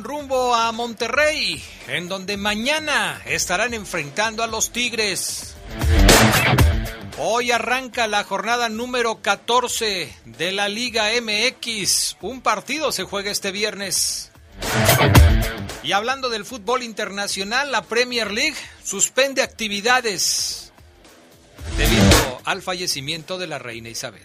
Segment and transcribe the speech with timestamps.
[0.00, 5.54] Rumbo a Monterrey, en donde mañana estarán enfrentando a los Tigres.
[7.18, 12.16] Hoy arranca la jornada número 14 de la Liga MX.
[12.22, 14.32] Un partido se juega este viernes.
[15.82, 20.72] Y hablando del fútbol internacional, la Premier League suspende actividades
[21.76, 24.22] debido al fallecimiento de la reina Isabel.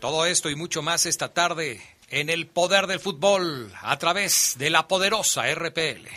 [0.00, 4.70] Todo esto y mucho más esta tarde en el poder del fútbol a través de
[4.70, 6.08] la poderosa RPL.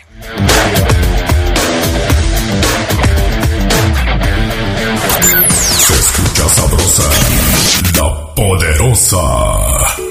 [5.86, 7.10] Se escucha sabrosa,
[7.96, 10.07] la poderosa.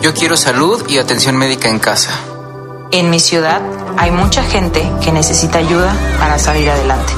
[0.00, 2.10] Yo quiero salud y atención médica en casa.
[2.92, 3.60] En mi ciudad
[3.96, 7.12] hay mucha gente que necesita ayuda para salir adelante.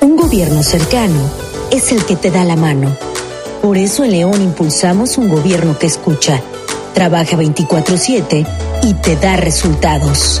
[0.00, 1.30] Un gobierno cercano
[1.70, 2.96] es el que te da la mano.
[3.60, 6.40] Por eso en León impulsamos un gobierno que escucha,
[6.94, 8.46] trabaja 24/7
[8.82, 10.40] y te da resultados.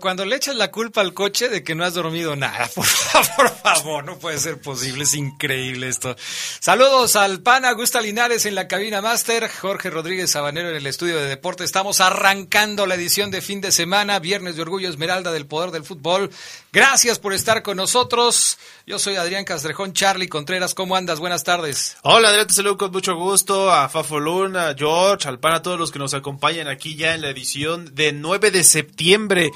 [0.00, 2.68] Cuando le echas la culpa al coche de que no has dormido nada.
[2.74, 6.16] Por favor, por favor, no puede ser posible, es increíble esto.
[6.60, 11.16] Saludos al pana Gusta Linares en la cabina máster, Jorge Rodríguez Sabanero en el estudio
[11.16, 11.64] de deporte.
[11.64, 15.84] Estamos arrancando la edición de fin de semana, Viernes de Orgullo Esmeralda del Poder del
[15.84, 16.30] Fútbol.
[16.72, 18.58] Gracias por estar con nosotros.
[18.86, 21.20] Yo soy Adrián Castrejón, Charlie Contreras, ¿cómo andas?
[21.20, 21.96] Buenas tardes.
[22.02, 25.62] Hola, Adrián, te saludo con mucho gusto a Fafo Luna, a George, al pan, a
[25.62, 29.50] todos los que nos acompañan aquí ya en la edición de 9 de septiembre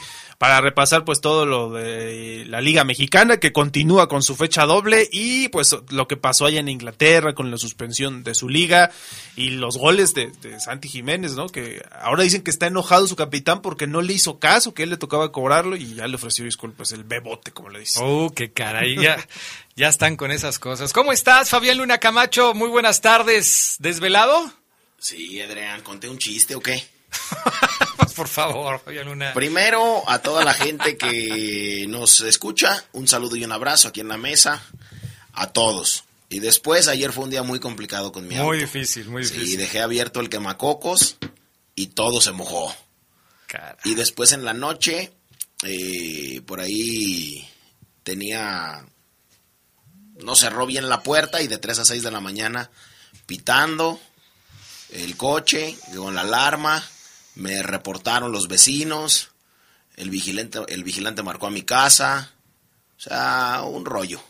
[0.44, 5.08] para repasar pues todo lo de la Liga Mexicana que continúa con su fecha doble
[5.11, 8.91] y pues lo que pasó allá en Inglaterra con la suspensión de su liga
[9.37, 11.46] y los goles de, de Santi Jiménez, ¿no?
[11.46, 14.91] Que ahora dicen que está enojado su capitán porque no le hizo caso, que él
[14.91, 18.00] le tocaba cobrarlo y ya le ofreció disculpas, el bebote, como le dice.
[18.02, 19.26] Oh, qué caray, ya,
[19.76, 20.93] ya están con esas cosas.
[20.93, 22.52] ¿Cómo estás, Fabián Luna Camacho?
[22.52, 23.76] Muy buenas tardes.
[23.79, 24.52] ¿Desvelado?
[24.99, 26.85] Sí, Adrián, ¿conté un chiste o qué?
[27.96, 29.32] Pues, por favor, Fabián Luna.
[29.34, 34.08] Primero, a toda la gente que nos escucha, un saludo y un abrazo aquí en
[34.08, 34.62] la mesa.
[35.32, 36.05] A todos.
[36.28, 38.49] Y después, ayer fue un día muy complicado con mi auto.
[38.49, 39.58] Muy difícil, muy Sí, difícil.
[39.58, 41.16] dejé abierto el quemacocos
[41.75, 42.75] y todo se mojó.
[43.84, 45.12] Y después en la noche,
[45.62, 47.49] eh, por ahí
[48.02, 48.84] tenía,
[50.25, 52.70] no cerró bien la puerta y de 3 a 6 de la mañana
[53.26, 54.00] pitando
[54.90, 56.84] el coche con la alarma,
[57.34, 59.32] me reportaron los vecinos,
[59.96, 62.32] el vigilante, el vigilante marcó a mi casa,
[62.96, 64.22] o sea, un rollo,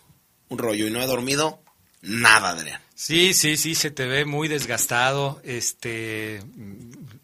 [0.48, 1.62] un rollo y no he dormido
[2.02, 2.80] nada, Adrián.
[2.94, 5.40] Sí, sí, sí, se te ve muy desgastado.
[5.44, 6.42] Este,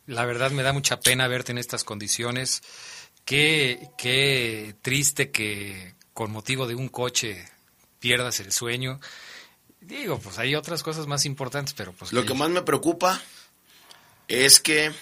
[0.06, 2.62] la verdad me da mucha pena verte en estas condiciones.
[3.25, 7.49] Qué, qué triste que con motivo de un coche
[8.00, 9.00] pierdas el sueño.
[9.81, 13.21] Digo, pues hay otras cosas más importantes, pero pues Lo que más me preocupa
[14.29, 14.93] es que...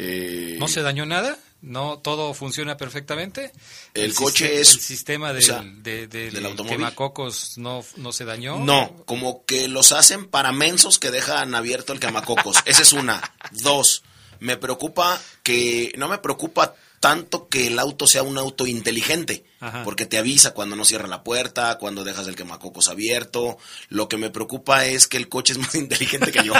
[0.00, 3.50] eh, no se dañó nada, no todo funciona perfectamente.
[3.94, 6.76] El coche es- el sistema o del, sea, de- del del automóvil.
[6.78, 8.58] quemacocos no, no se dañó.
[8.60, 12.58] No, como que los hacen para mensos que dejan abierto el quemacocos.
[12.64, 13.20] Esa es una.
[13.50, 14.02] Dos,
[14.38, 19.84] me preocupa que, no me preocupa tanto que el auto sea un auto inteligente, Ajá.
[19.84, 23.56] porque te avisa cuando no cierra la puerta, cuando dejas el quemacocos abierto.
[23.88, 26.54] Lo que me preocupa es que el coche es más inteligente que yo.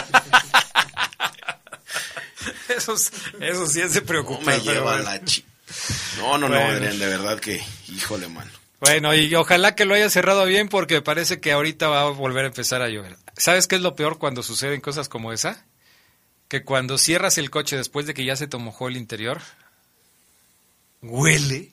[2.79, 4.45] Eso, es- eso sí es de No preocupar.
[4.45, 5.45] me pero lleva la chi...
[6.17, 6.55] No, no, no.
[6.57, 8.49] Adrián, de verdad que, híjole, mano.
[8.79, 12.45] Bueno, y ojalá que lo haya cerrado bien porque parece que ahorita va a volver
[12.45, 13.17] a empezar a llover.
[13.37, 15.65] ¿Sabes qué es lo peor cuando suceden cosas como esa?
[16.47, 19.41] Que cuando cierras el coche después de que ya se te mojó el interior,
[21.01, 21.71] huele.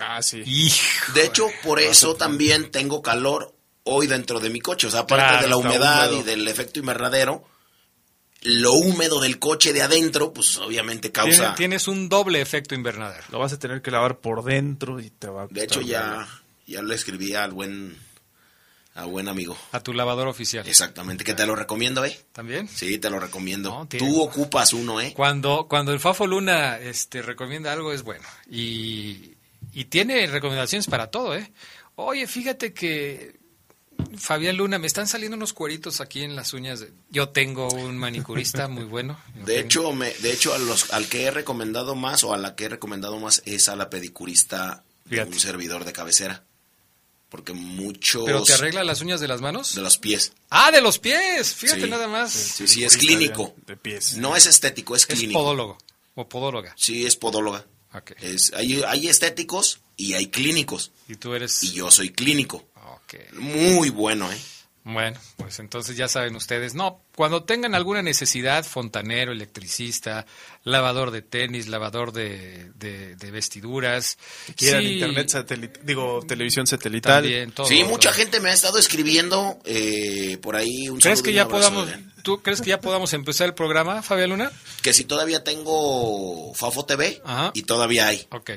[0.00, 0.42] Ah, sí.
[0.46, 1.12] Hijo.
[1.14, 4.86] De hecho, por eso también tengo calor hoy dentro de mi coche.
[4.86, 6.20] O sea, aparte Claro, de la humedad húmedo.
[6.20, 7.44] y del efecto invernadero,
[8.42, 11.54] lo húmedo del coche de adentro, pues obviamente causa...
[11.54, 13.24] tienes un doble efecto invernadero.
[13.30, 16.26] Lo vas a tener que lavar por dentro y te va a De hecho, ya,
[16.66, 17.96] ya le escribí al buen,
[18.94, 19.56] al buen amigo.
[19.70, 20.66] A tu lavador oficial.
[20.66, 22.18] Exactamente, que te lo recomiendo, ¿eh?
[22.32, 22.68] ¿También?
[22.68, 23.70] Sí, te lo recomiendo.
[23.70, 25.12] No, tiene- Tú ocupas uno, ¿eh?
[25.14, 28.24] Cuando, cuando el Fafo Luna este, recomienda algo es bueno.
[28.50, 29.34] Y,
[29.72, 31.52] y tiene recomendaciones para todo, ¿eh?
[31.94, 33.36] Oye, fíjate que
[34.18, 36.80] Fabián Luna, me están saliendo unos cueritos aquí en las uñas.
[36.80, 39.18] de- Yo tengo un manicurista muy bueno.
[39.34, 42.36] De tengo- hecho, me, de hecho a los, al que he recomendado más o a
[42.38, 46.44] la que he recomendado más es a la pedicurista de un servidor de cabecera.
[47.28, 48.24] Porque muchos...
[48.26, 49.74] ¿Pero te arregla las uñas de las manos?
[49.74, 50.32] De los pies.
[50.50, 51.54] Ah, de los pies.
[51.54, 51.88] Fíjate Sí.
[51.90, 52.30] nada más.
[52.30, 53.54] Sí, sí, es clínico.
[53.66, 54.16] De, de pies.
[54.18, 55.38] No es estético, es Es clínico.
[55.40, 55.78] podólogo
[56.14, 56.74] o podóloga.
[56.76, 57.64] Sí, es podóloga.
[57.94, 58.12] Ok.
[58.20, 60.92] Es, hay, hay estéticos y hay clínicos.
[61.08, 61.62] Y tú eres...
[61.62, 62.66] Y yo soy clínico.
[63.34, 64.38] Muy bueno, ¿eh?
[64.84, 66.74] Bueno, pues entonces ya saben ustedes.
[66.74, 70.26] No, cuando tengan alguna necesidad, fontanero, electricista,
[70.64, 74.18] lavador de tenis, lavador de, de- de vestiduras.
[74.56, 77.22] Quieran sí, internet satelital, digo, televisión satelital.
[77.22, 77.68] También, todo.
[77.68, 78.18] sí, mucha todo.
[78.18, 81.88] gente me ha estado escribiendo eh, por ahí un ¿Crees que ya podamos,
[82.24, 84.50] tú crees que ya podamos empezar el programa, Fabián Luna?
[84.82, 87.52] Que si todavía tengo Fafo TV Ajá.
[87.54, 88.26] y todavía hay.
[88.32, 88.50] Ok.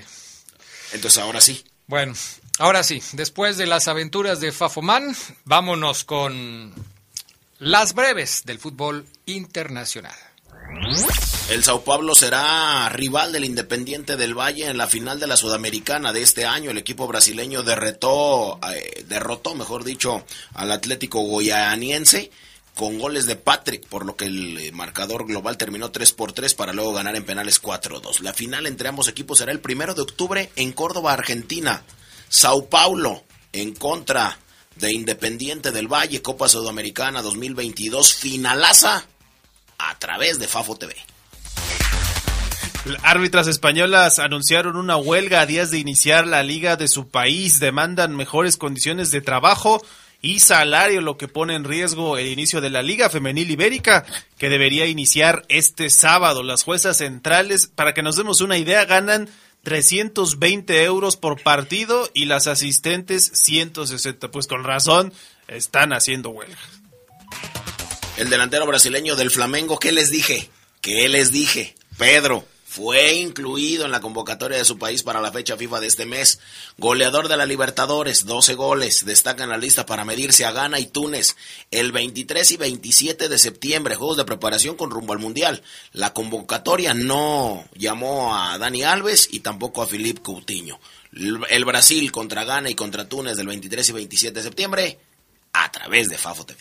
[0.91, 1.63] Entonces ahora sí.
[1.86, 2.15] Bueno,
[2.59, 6.74] ahora sí, después de las aventuras de Fafoman, vámonos con
[7.59, 10.15] las breves del fútbol internacional.
[11.50, 16.12] El Sao Paulo será rival del Independiente del Valle en la final de la Sudamericana
[16.12, 16.71] de este año.
[16.71, 22.31] El equipo brasileño derretó, eh, derrotó, mejor dicho, al Atlético Goianiense
[22.74, 26.53] con goles de Patrick, por lo que el eh, marcador global terminó 3 por 3
[26.55, 28.19] para luego ganar en penales 4-2.
[28.19, 31.83] La final entre ambos equipos será el primero de octubre en Córdoba, Argentina.
[32.29, 34.38] Sao Paulo en contra
[34.75, 39.05] de Independiente del Valle, Copa Sudamericana 2022, finalaza
[39.77, 40.96] a través de Fafo TV.
[43.01, 47.60] Árbitras españolas anunciaron una huelga a días de iniciar la liga de su país.
[47.60, 49.82] Demandan mejores condiciones de trabajo
[50.22, 54.05] y salario, lo que pone en riesgo el inicio de la Liga Femenil Ibérica,
[54.38, 56.44] que debería iniciar este sábado.
[56.44, 59.29] Las juezas centrales, para que nos demos una idea, ganan
[59.65, 64.31] 320 euros por partido y las asistentes 160.
[64.31, 65.12] Pues con razón
[65.50, 66.57] están haciendo huelga.
[68.15, 70.50] El delantero brasileño del Flamengo, ¿qué les dije?
[70.79, 71.75] ¿Qué les dije?
[71.98, 72.45] Pedro.
[72.75, 76.41] Fue incluido en la convocatoria de su país para la fecha FIFA de este mes.
[76.77, 79.05] Goleador de la Libertadores, 12 goles.
[79.05, 81.38] Destaca en la lista para medirse a Ghana y Túnez.
[81.72, 85.63] El 23 y 27 de septiembre, juegos de preparación con rumbo al Mundial.
[85.94, 90.77] La convocatoria no llamó a Dani Alves y tampoco a Filipe Coutinho.
[91.13, 95.00] El Brasil contra Ghana y contra Túnez del 23 y 27 de septiembre
[95.53, 96.60] a través de Fafo TV.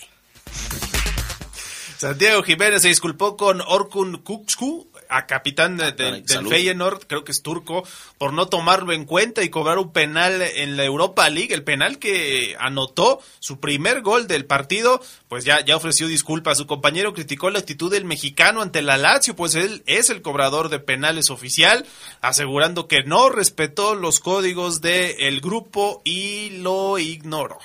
[1.96, 6.48] Santiago Jiménez se disculpó con Orkun Kukçu, a capitán de- de- del.
[6.48, 7.86] Feyenoord, creo que es turco,
[8.18, 11.98] por no tomarlo en cuenta y cobrar un penal en la Europa League, el penal
[11.98, 16.58] que anotó su primer gol del partido, pues ya, ya ofreció disculpas.
[16.58, 20.68] Su compañero criticó la actitud del mexicano ante la Lazio, pues él es el cobrador
[20.68, 21.86] de penales oficial,
[22.20, 27.58] asegurando que no respetó los códigos del grupo y lo ignoró.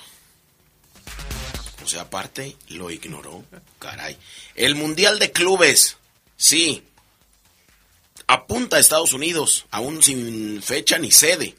[1.84, 3.44] O sea, aparte, lo ignoró.
[3.80, 4.18] Caray.
[4.56, 5.98] El Mundial de Clubes.
[6.38, 6.84] Sí.
[8.32, 11.56] Apunta a Estados Unidos, aún sin fecha ni sede.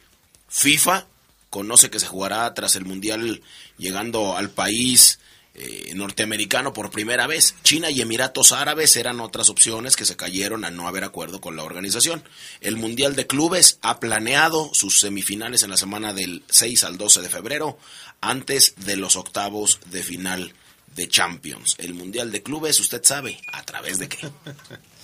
[0.47, 1.05] FIFA
[1.51, 3.43] conoce que se jugará tras el Mundial
[3.77, 5.19] llegando al país
[5.55, 7.57] eh, norteamericano por primera vez.
[7.65, 11.57] China y Emiratos Árabes eran otras opciones que se cayeron a no haber acuerdo con
[11.57, 12.23] la organización.
[12.61, 17.21] El Mundial de Clubes ha planeado sus semifinales en la semana del 6 al 12
[17.21, 17.81] de febrero,
[18.21, 20.55] antes de los octavos de final
[20.95, 21.75] de Champions.
[21.79, 24.31] El Mundial de Clubes, usted sabe, a través de qué.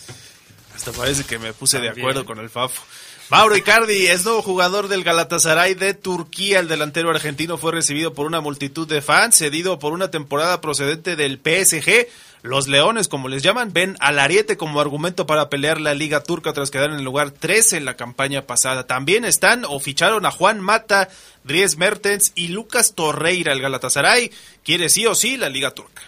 [0.76, 2.82] Hasta parece que me puse de acuerdo con el Fafo.
[3.30, 6.60] Mauro Icardi es nuevo jugador del Galatasaray de Turquía.
[6.60, 11.16] El delantero argentino fue recibido por una multitud de fans, cedido por una temporada procedente
[11.16, 12.08] del PSG.
[12.42, 16.52] Los Leones, como les llaman, ven al Ariete como argumento para pelear la Liga Turca
[16.52, 18.86] tras quedar en el lugar 13 en la campaña pasada.
[18.86, 21.08] También están o ficharon a Juan Mata,
[21.42, 23.52] Dries Mertens y Lucas Torreira.
[23.52, 24.30] El Galatasaray
[24.62, 26.02] quiere sí o sí la Liga Turca.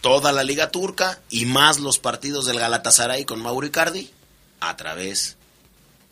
[0.00, 4.10] Toda la Liga Turca y más los partidos del Galatasaray con Mauro Icardi
[4.60, 5.36] a través,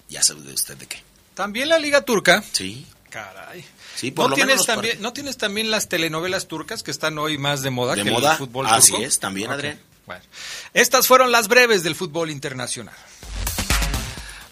[0.08, 1.02] ya sabe usted de qué.
[1.34, 2.42] También la Liga Turca.
[2.52, 2.86] Sí.
[3.10, 3.64] Caray.
[3.94, 5.00] Sí, por ¿No lo tienes, menos también.
[5.00, 8.32] ¿No tienes también las telenovelas turcas que están hoy más de moda De que moda,
[8.32, 9.80] el fútbol así es, también, Adrián.
[10.06, 10.22] Bueno,
[10.74, 12.94] estas fueron las breves del fútbol internacional.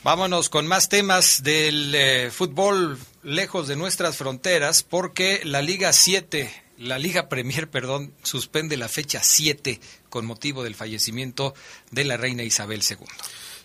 [0.02, 6.64] Vámonos con más temas del eh, fútbol lejos de nuestras fronteras, porque la Liga 7,
[6.78, 11.54] la Liga Premier, perdón, suspende la fecha 7 con motivo del fallecimiento
[11.90, 13.06] de la reina Isabel II.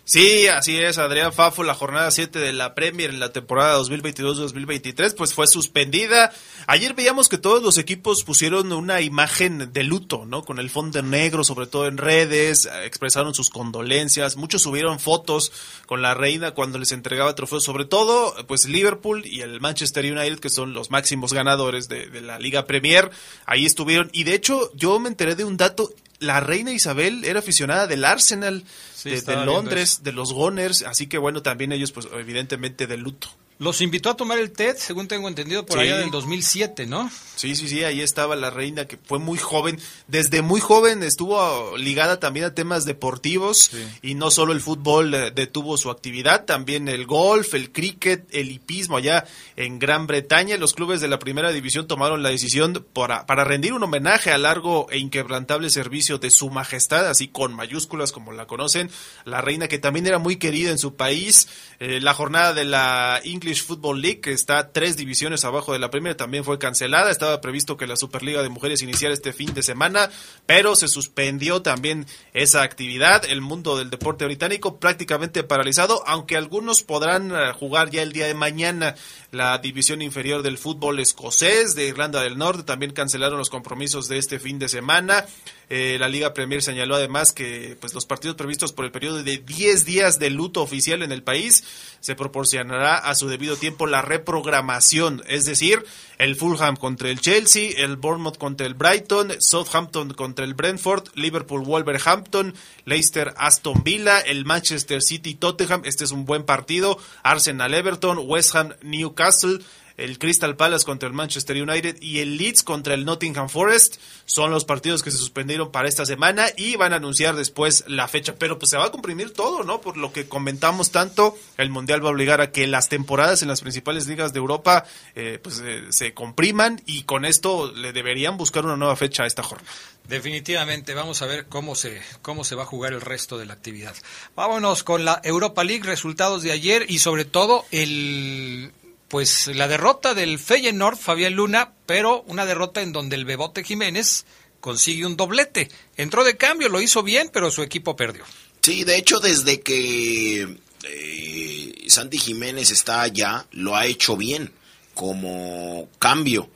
[0.04, 5.14] Sí, así es, Adrián Fafo, la jornada 7 de la Premier en la temporada 2022-2023,
[5.14, 6.32] pues fue suspendida.
[6.66, 10.42] Ayer veíamos que todos los equipos pusieron una imagen de luto, ¿no?
[10.42, 15.52] Con el fondo negro, sobre todo en redes, eh, expresaron sus condolencias, muchos subieron fotos
[15.86, 20.40] con la reina cuando les entregaba trofeos, sobre todo, pues Liverpool y el Manchester United,
[20.40, 23.08] que son los máximos ganadores de, de la Liga Premier,
[23.46, 24.10] ahí estuvieron.
[24.12, 28.04] Y de hecho, yo me enteré de un dato, la reina Isabel era aficionada del
[28.04, 28.64] Arsenal
[28.94, 33.28] Sí, de- Londres, de los Gunners, así que bueno, también ellos pues evidentemente de luto.
[33.62, 35.84] Los invitó a tomar el TED, según tengo entendido, por Sí.
[35.84, 37.08] allá del 2007, ¿no?
[37.36, 41.76] Sí, sí, sí, ahí estaba la reina que fue muy joven, desde muy joven estuvo
[41.76, 43.70] ligada también a temas deportivos
[44.02, 48.50] y no solo el fútbol eh, detuvo su actividad, también el golf, el cricket, el
[48.50, 49.24] hipismo allá
[49.56, 50.56] en Gran Bretaña.
[50.56, 54.42] Los clubes de la primera división tomaron la decisión para, para rendir un homenaje al
[54.42, 58.90] largo e inquebrantable servicio de su majestad, así con mayúsculas como la conocen,
[59.24, 61.48] la reina que también era muy querida en su país.
[61.80, 65.90] Eh, la jornada de la English Football League, que está tres divisiones abajo de la
[65.90, 67.10] Premier, también fue cancelada.
[67.10, 70.08] Estaba previsto que la Superliga de Mujeres iniciara este fin de semana,
[70.46, 73.24] pero se suspendió también esa actividad.
[73.24, 78.26] El mundo del deporte británico prácticamente paralizado, aunque algunos podrán eh, jugar ya el día
[78.26, 78.94] de mañana
[79.32, 82.64] la división inferior del fútbol escocés de Irlanda del Norte.
[82.64, 85.24] También cancelaron los compromisos de este fin de semana.
[85.70, 89.38] Eh, la Liga Premier señaló además que pues los partidos previstos por el periodo de
[89.38, 91.64] 10 días de luto oficial en el país
[92.00, 95.82] se proporcionará a su debido tiempo la reprogramación, es decir,
[96.22, 101.64] el Fulham contra el Chelsea, el Bournemouth contra el Brighton, Southampton contra el Brentford, Liverpool
[101.64, 108.20] Wolverhampton, Leicester Aston Villa, el Manchester City Tottenham, este es un buen partido, Arsenal Everton,
[108.22, 109.58] West Ham Newcastle,
[110.02, 114.50] el Crystal Palace contra el Manchester United y el Leeds contra el Nottingham Forest son
[114.50, 118.34] los partidos que se suspendieron para esta semana y van a anunciar después la fecha.
[118.38, 119.80] Pero pues se va a comprimir todo, ¿no?
[119.80, 123.48] Por lo que comentamos tanto, el Mundial va a obligar a que las temporadas en
[123.48, 128.36] las principales ligas de Europa eh, pues eh, se compriman y con esto le deberían
[128.36, 129.70] buscar una nueva fecha a esta jornada.
[130.08, 133.52] Definitivamente, vamos a ver cómo se, cómo se va a jugar el resto de la
[133.52, 133.94] actividad.
[134.34, 138.72] Vámonos con la Europa League, resultados de ayer y sobre todo el
[139.12, 144.24] pues la derrota del Feyenoord, Fabián Luna, pero una derrota en donde el Bebote Jiménez
[144.58, 145.68] consigue un doblete.
[145.98, 148.24] Entró de cambio, lo hizo bien, pero su equipo perdió.
[148.62, 154.50] Sí, de hecho, desde que eh, Santi Jiménez está allá, lo ha hecho bien
[154.94, 156.48] como cambio.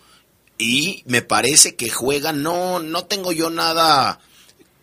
[0.56, 4.18] Y me parece que juega, no, no tengo yo nada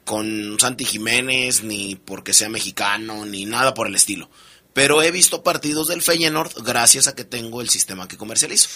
[0.05, 4.29] con Santi Jiménez, ni porque sea mexicano, ni nada por el estilo.
[4.73, 8.69] Pero he visto partidos del Feyenoord gracias a que tengo el sistema que comercializo.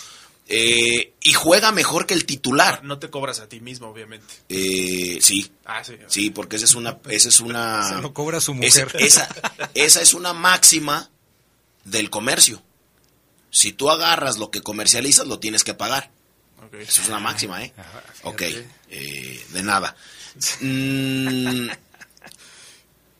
[0.50, 2.84] Eh, y juega mejor que el titular.
[2.84, 4.34] No te cobras a ti mismo, obviamente.
[4.48, 5.52] Eh, sí.
[5.66, 5.98] Ah, sí.
[6.08, 7.84] Sí, porque esa es una, esa es una.
[7.96, 9.02] Se lo cobra su esa, mujer.
[9.02, 9.28] esa,
[9.74, 11.10] esa es una máxima
[11.84, 12.62] del comercio.
[13.50, 16.12] Si tú agarras lo que comercializas, lo tienes que pagar.
[16.80, 17.74] Eso es una máxima, ¿eh?
[18.24, 18.42] Ok,
[18.90, 19.96] eh, de nada.
[20.62, 21.70] Mm,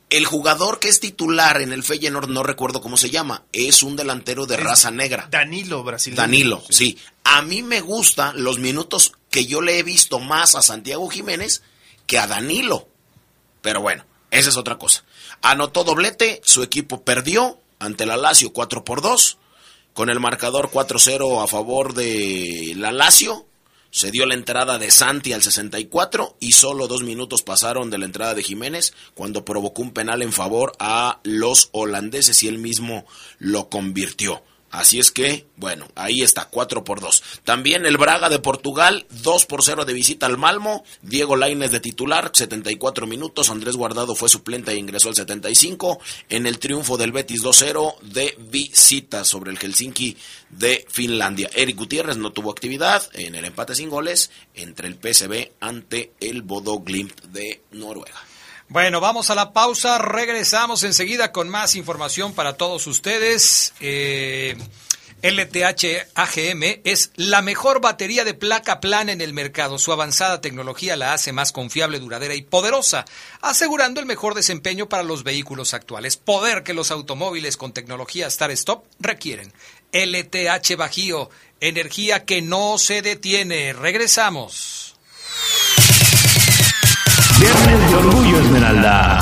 [0.10, 3.96] el jugador que es titular en el Feyenoord, no recuerdo cómo se llama, es un
[3.96, 5.28] delantero de Es raza negra.
[5.30, 6.22] Danilo, brasileño.
[6.22, 6.98] Danilo, sí.
[7.24, 11.62] A mí me gusta los minutos que yo le he visto más a Santiago Jiménez
[12.06, 12.88] que a Danilo.
[13.62, 15.04] Pero bueno, esa es otra cosa.
[15.42, 19.38] Anotó doblete, su equipo perdió ante la Lazio 4 por 2,
[19.94, 23.47] con el marcador 4-0 a favor de la Lazio.
[23.98, 28.06] Se dio la entrada de Santi al 64 y solo dos minutos pasaron de la
[28.06, 33.08] entrada de Jiménez cuando provocó un penal en favor a los holandeses y él mismo
[33.40, 34.44] lo convirtió.
[34.70, 37.24] Así es que, bueno, ahí está, 4 por 2.
[37.46, 40.84] También el Braga de Portugal, 2 por 0 de visita al Malmo.
[41.02, 43.50] Diego Lainez de titular, 74 minutos.
[43.50, 46.00] Andrés Guardado fue suplente e ingresó al 75.
[46.30, 50.18] En el triunfo del Betis 2-0 de visita sobre el Helsinki
[50.50, 51.50] de Finlandia.
[51.54, 56.42] Eric Gutiérrez no tuvo actividad en el empate sin goles entre el PSV ante el
[56.42, 58.27] Bodo Glimt de Noruega.
[58.70, 63.74] Bueno, vamos a la pausa, regresamos enseguida con más información para todos ustedes.
[63.80, 64.58] Eh,
[65.22, 69.80] LTH AGM es la mejor batería de placa plana en el mercado.
[69.80, 73.06] Su avanzada tecnología la hace más confiable, duradera y poderosa,
[73.42, 76.18] asegurando el mejor desempeño para los vehículos actuales.
[76.18, 79.54] Poder que los automóviles con tecnología Start Stop requieren.
[79.94, 81.30] LTH Bajío,
[81.62, 83.72] energía que no se detiene.
[83.72, 84.87] Regresamos.
[87.48, 89.20] Viernes de Orgullo Esmeralda.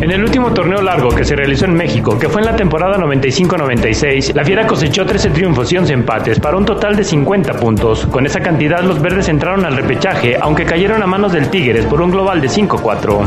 [0.00, 2.96] En el último torneo largo que se realizó en México, que fue en la temporada
[2.96, 8.06] 95-96, la Fiera cosechó 13 triunfos y 11 empates para un total de 50 puntos.
[8.06, 12.00] Con esa cantidad, los verdes entraron al repechaje, aunque cayeron a manos del Tigres por
[12.00, 13.26] un global de 5-4.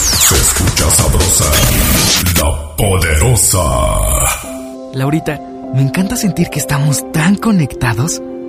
[0.00, 1.44] Se escucha sabrosa,
[2.40, 3.58] la poderosa.
[4.92, 5.40] Laurita,
[5.74, 8.20] me encanta sentir que estamos tan conectados.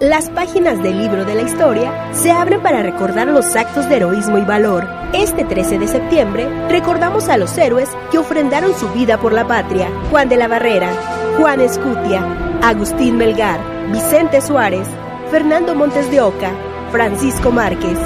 [0.00, 4.38] Las páginas del libro de la historia se abren para recordar los actos de heroísmo
[4.38, 4.88] y valor.
[5.12, 9.90] Este 13 de septiembre recordamos a los héroes que ofrendaron su vida por la patria.
[10.10, 10.90] Juan de la Barrera,
[11.36, 12.24] Juan Escutia,
[12.62, 13.60] Agustín Melgar,
[13.92, 14.88] Vicente Suárez,
[15.30, 16.50] Fernando Montes de Oca,
[16.90, 17.98] Francisco Márquez,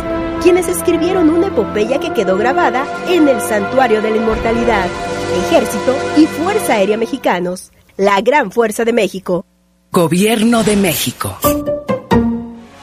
[0.43, 4.87] quienes escribieron una epopeya que quedó grabada en el Santuario de la Inmortalidad.
[5.47, 9.47] Ejército y Fuerza Aérea Mexicanos, la gran fuerza de México.
[9.93, 11.39] Gobierno de México.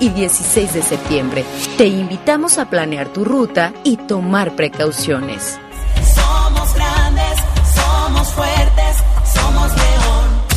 [0.00, 1.44] y 16 de septiembre.
[1.76, 5.58] Te invitamos a planear tu ruta y tomar precauciones.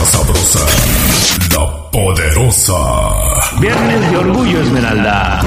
[0.00, 0.60] Escucha sabrosa,
[1.52, 2.74] la poderosa.
[3.60, 5.40] Viernes de Orgullo Esmeralda.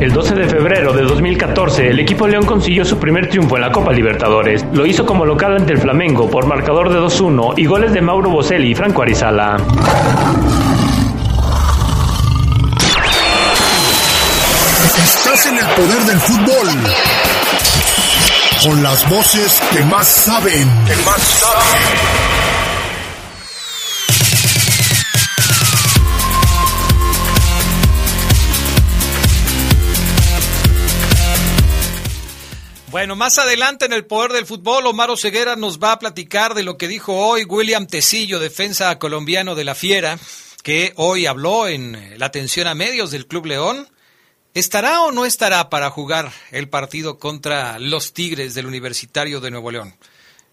[0.00, 3.72] El 12 de febrero de 2014, el equipo León consiguió su primer triunfo en la
[3.72, 4.64] Copa Libertadores.
[4.72, 8.30] Lo hizo como local ante el Flamengo por marcador de 2-1 y goles de Mauro
[8.30, 9.56] Boselli y Franco Arizala.
[15.04, 16.68] Estás en el poder del fútbol.
[18.62, 20.68] Con las voces que más saben.
[20.86, 22.49] Que más saben.
[32.90, 36.64] Bueno, más adelante en el poder del fútbol, Omar Ceguera nos va a platicar de
[36.64, 40.18] lo que dijo hoy William Tecillo, defensa colombiano de la Fiera,
[40.64, 43.86] que hoy habló en la atención a medios del Club León.
[44.54, 49.70] ¿Estará o no estará para jugar el partido contra los Tigres del Universitario de Nuevo
[49.70, 49.94] León?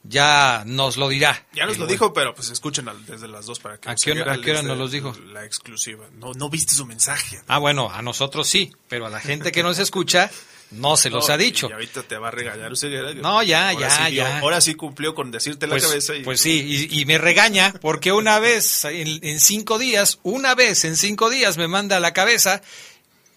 [0.04, 1.43] Ya nos lo dirá.
[1.54, 4.34] Ya nos lo dijo, pero pues escuchen desde las dos para que ¿A qué hora,
[4.34, 5.15] a qué hora nos los dijo?
[5.34, 6.06] La exclusiva.
[6.13, 7.41] No, no viste su mensaje.
[7.47, 10.30] Ah, bueno, a nosotros sí, pero a la gente que nos escucha
[10.71, 11.67] no se los No, ha dicho.
[11.69, 12.75] Y ahorita te va a regañar.
[12.77, 13.13] Ceguera.
[13.13, 14.39] No, ya, Ahora ya, sí ya.
[14.39, 16.15] ahora sí cumplió con decirte Pues, la cabeza.
[16.15, 20.56] Y, pues sí, y, y me regaña porque una vez en, en cinco días, una
[20.56, 22.62] vez en cinco días me manda la cabeza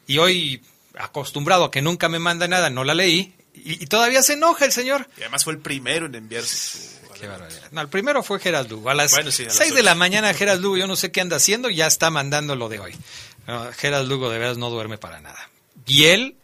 [0.07, 0.61] y hoy
[0.99, 4.65] acostumbrado a que nunca me manda nada, no la leí y, y todavía se enoja
[4.65, 5.07] el señor.
[5.17, 7.01] y además fue el primero en enviarse su...
[7.21, 7.69] Qué barbaridad.
[7.71, 8.89] No, el primero fue Gerald Lugo.
[8.89, 11.13] A las Bueno, sí, a las 6 de la mañana Gerald Lugo, yo no sé
[11.13, 12.95] qué anda haciendo, ya está mandando lo de hoy.
[13.47, 15.51] No, Gerald Lugo de veras no duerme para nada.
[15.87, 16.37] Y él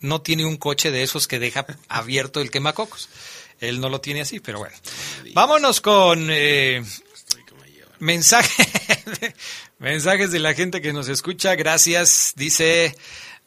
[0.00, 3.08] no tiene un coche de esos que deja abierto el quemacocos.
[3.60, 4.76] Él no lo tiene así, pero bueno.
[5.34, 6.82] Vámonos con eh,
[7.98, 8.64] mensaje,
[9.78, 11.56] mensajes de la gente que nos escucha.
[11.56, 12.34] Gracias.
[12.36, 12.94] Dice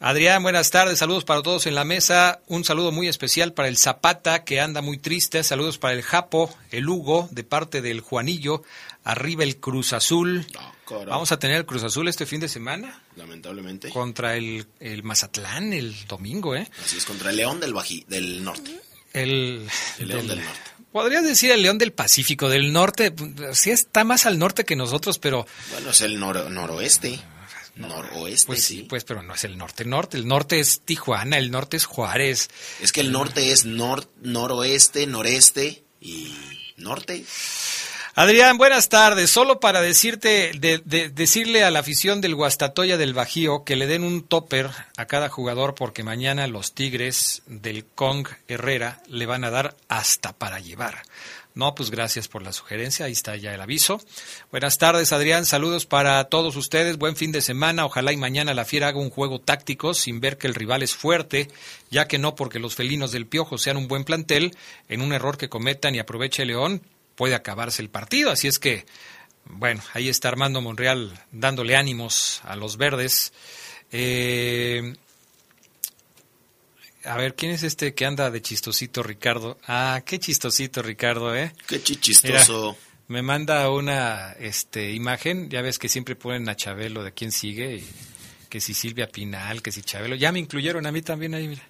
[0.03, 0.99] Adrián, buenas tardes.
[0.99, 2.41] Saludos para todos en la mesa.
[2.47, 5.43] Un saludo muy especial para el Zapata, que anda muy triste.
[5.43, 8.63] Saludos para el Japo, el Hugo, de parte del Juanillo.
[9.03, 10.47] Arriba el Cruz Azul.
[11.07, 13.89] Vamos a tener el Cruz Azul este fin de semana Lamentablemente.
[13.89, 16.69] contra el, el Mazatlán el domingo, ¿eh?
[16.83, 18.79] Así es, contra el León del, Bají, del Norte.
[19.13, 19.67] El,
[19.99, 20.61] El León del- del Norte.
[20.91, 23.13] Podrías decir el León del Pacífico, del norte.
[23.53, 27.17] Sí está más al norte que nosotros, pero Bueno, es el nor- noroeste.
[27.77, 28.75] Noroeste, pues sí.
[28.79, 30.17] sí, pues pero no es el norte norte.
[30.17, 32.49] El norte es Tijuana, el norte es Juárez.
[32.81, 36.33] Es que el norte es nor noroeste, noreste y
[36.75, 37.23] norte.
[38.13, 39.29] Adrián, buenas tardes.
[39.29, 43.87] Solo para decirte, de- de- decirle a la afición del Guastatoya del Bajío que le
[43.87, 49.45] den un topper a cada jugador porque mañana los Tigres del Kong Herrera le van
[49.45, 51.03] a dar hasta para llevar.
[51.53, 53.05] No, pues gracias por la sugerencia.
[53.05, 54.01] Ahí está ya el aviso.
[54.51, 55.45] Buenas tardes, Adrián.
[55.45, 56.97] Saludos para todos ustedes.
[56.97, 57.85] Buen fin de semana.
[57.85, 60.95] Ojalá y mañana la Fiera haga un juego táctico sin ver que el rival es
[60.95, 61.49] fuerte,
[61.89, 64.55] ya que no porque los felinos del Piojo sean un buen plantel,
[64.89, 66.81] en un error que cometan y aproveche León,
[67.15, 68.31] puede acabarse el partido.
[68.31, 68.85] Así es que,
[69.45, 73.33] bueno, ahí está Armando Monreal dándole ánimos a los verdes.
[73.91, 74.93] Eh,
[77.03, 79.57] a ver, ¿quién es este que anda de chistosito, Ricardo?
[79.67, 81.53] Ah, qué chistosito, Ricardo, ¿eh?
[81.67, 82.77] Qué chistoso.
[82.77, 87.31] Mira, me manda una este, imagen, ya ves que siempre ponen a Chabelo de quién
[87.31, 87.89] sigue, y
[88.49, 91.63] que si Silvia Pinal, que si Chabelo, ya me incluyeron a mí también ahí, mira.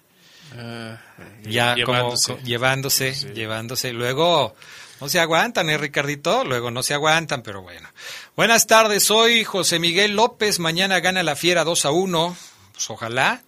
[1.44, 2.26] ya llevándose.
[2.26, 3.92] como co- llevándose, llevándose.
[3.92, 4.54] Luego
[5.02, 6.44] no se aguantan, ¿eh, Ricardito?
[6.44, 7.88] Luego no se aguantan, pero bueno.
[8.36, 10.60] Buenas tardes, soy José Miguel López.
[10.60, 12.36] Mañana gana la Fiera 2 a 1.
[12.72, 13.42] Pues ojalá.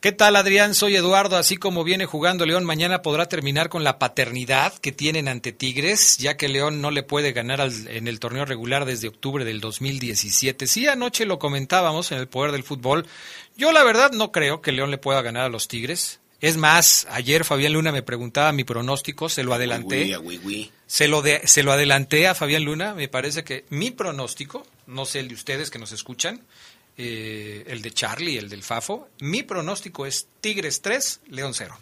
[0.00, 0.74] ¿Qué tal, Adrián?
[0.74, 1.36] Soy Eduardo.
[1.36, 6.18] Así como viene jugando León, mañana podrá terminar con la paternidad que tienen ante Tigres,
[6.18, 9.60] ya que León no le puede ganar al- en el torneo regular desde octubre del
[9.60, 10.66] 2017.
[10.66, 13.06] Sí, anoche lo comentábamos en el Poder del Fútbol.
[13.56, 16.18] Yo, la verdad, no creo que León le pueda ganar a los Tigres.
[16.42, 20.02] Es más, ayer Fabián Luna me preguntaba mi pronóstico, se lo adelanté.
[20.04, 20.72] Uy, uy, uy.
[20.86, 22.94] Se lo, de- se lo adelanté a Fabián Luna.
[22.94, 26.42] Me parece que mi pronóstico, no sé el de ustedes que nos escuchan,
[26.98, 31.78] eh, el de Charlie, el del Fafo, mi pronóstico es Tigres 3, León 0.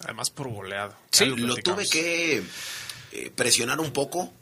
[0.00, 0.94] Además por goleado.
[1.10, 2.42] Sí, lo tuve que
[3.12, 4.32] eh, presionar un poco,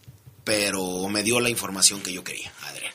[0.44, 2.86] pero me dio la información que yo quería, Adrián.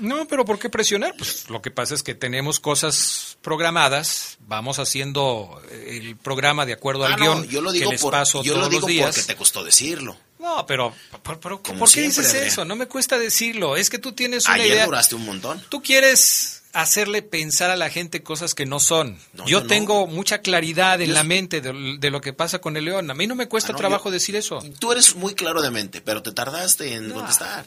[0.00, 1.14] No, pero ¿por qué presionar?
[1.16, 7.04] Pues lo que pasa es que tenemos cosas programadas, vamos haciendo el programa de acuerdo
[7.04, 8.80] al Ah, guion no, yo lo que digo, les por, paso yo todos lo digo
[8.80, 9.06] los días.
[9.14, 10.16] porque te costó decirlo.
[10.38, 12.64] No, pero, pero, pero Como ¿por qué siempre, dices eso?
[12.64, 13.76] No me cuesta decirlo.
[13.76, 14.86] Es que tú tienes una Ayer idea.
[14.86, 15.64] duraste un montón.
[15.68, 19.18] Tú quieres hacerle pensar a la gente cosas que no son.
[19.34, 19.66] No, yo no.
[19.68, 23.08] tengo mucha claridad en Yo la mente de, de lo que pasa con el León.
[23.10, 24.60] A mí no me cuesta Ah, trabajo yo- decir eso.
[24.80, 27.64] Tú eres muy claro de mente, pero te tardaste en contestar.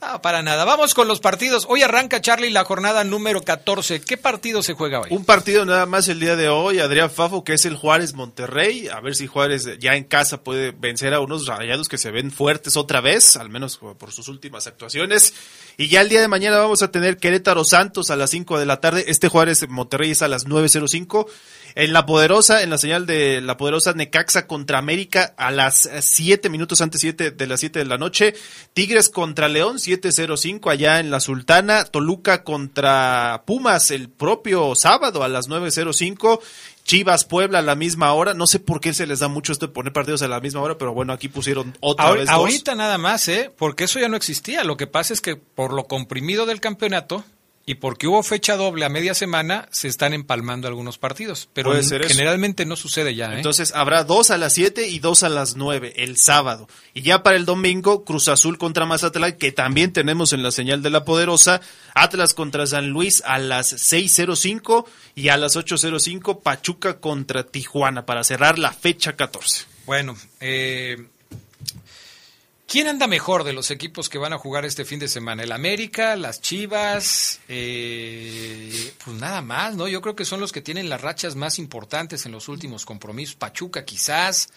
[0.00, 0.64] No, para nada.
[0.64, 1.66] Vamos con los partidos.
[1.68, 4.00] Hoy arranca, Charlie, la jornada número 14.
[4.00, 5.08] ¿Qué partido se juega hoy?
[5.10, 8.88] Un partido nada más el día de hoy, Adrián Fafo, que es el Juárez Monterrey.
[8.88, 12.30] A ver si Juárez ya en casa puede vencer a unos rayados que se ven
[12.30, 15.34] fuertes otra vez, al menos por sus últimas actuaciones.
[15.76, 18.66] Y ya el día de mañana vamos a tener Querétaro Santos a las 5 de
[18.66, 19.04] la tarde.
[19.08, 21.26] Este Juárez Monterrey es a las 9.05.
[21.74, 26.48] En la poderosa, en la señal de la poderosa Necaxa contra América a las 7
[26.48, 28.34] minutos antes siete de las 7 de la noche.
[28.74, 31.84] Tigres contra León 7.05 allá en la Sultana.
[31.84, 36.40] Toluca contra Pumas el propio sábado a las 9.05.
[36.84, 38.34] Chivas Puebla a la misma hora.
[38.34, 40.60] No sé por qué se les da mucho esto de poner partidos a la misma
[40.60, 42.30] hora, pero bueno, aquí pusieron otra vez dos.
[42.30, 43.52] ahorita nada más, ¿eh?
[43.56, 44.64] Porque eso ya no existía.
[44.64, 47.24] Lo que pasa es que por lo comprimido del campeonato
[47.66, 51.48] y porque hubo fecha doble a media semana, se están empalmando algunos partidos.
[51.52, 51.96] Pero eso.
[52.00, 53.36] generalmente no sucede ya, ¿eh?
[53.36, 56.68] Entonces habrá dos a las 7 y dos a las 9 el sábado.
[56.94, 60.82] Y ya para el domingo, Cruz Azul contra Mazatlán, que también tenemos en la señal
[60.82, 61.60] de la poderosa.
[61.94, 68.24] Atlas contra San Luis a las 6.05 y a las 8.05 Pachuca contra Tijuana para
[68.24, 69.66] cerrar la fecha 14.
[69.86, 71.06] Bueno, eh,
[72.70, 75.42] ¿quién anda mejor de los equipos que van a jugar este fin de semana?
[75.42, 77.40] ¿El América, las Chivas?
[77.48, 79.88] Eh, pues nada más, ¿no?
[79.88, 83.34] Yo creo que son los que tienen las rachas más importantes en los últimos compromisos.
[83.34, 84.50] Pachuca quizás,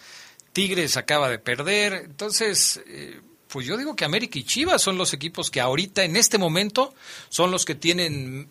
[0.52, 2.04] Tigres acaba de perder.
[2.04, 6.14] Entonces, eh, pues yo digo que América y Chivas son los equipos que ahorita, en
[6.14, 6.94] este momento,
[7.28, 8.48] son los que tienen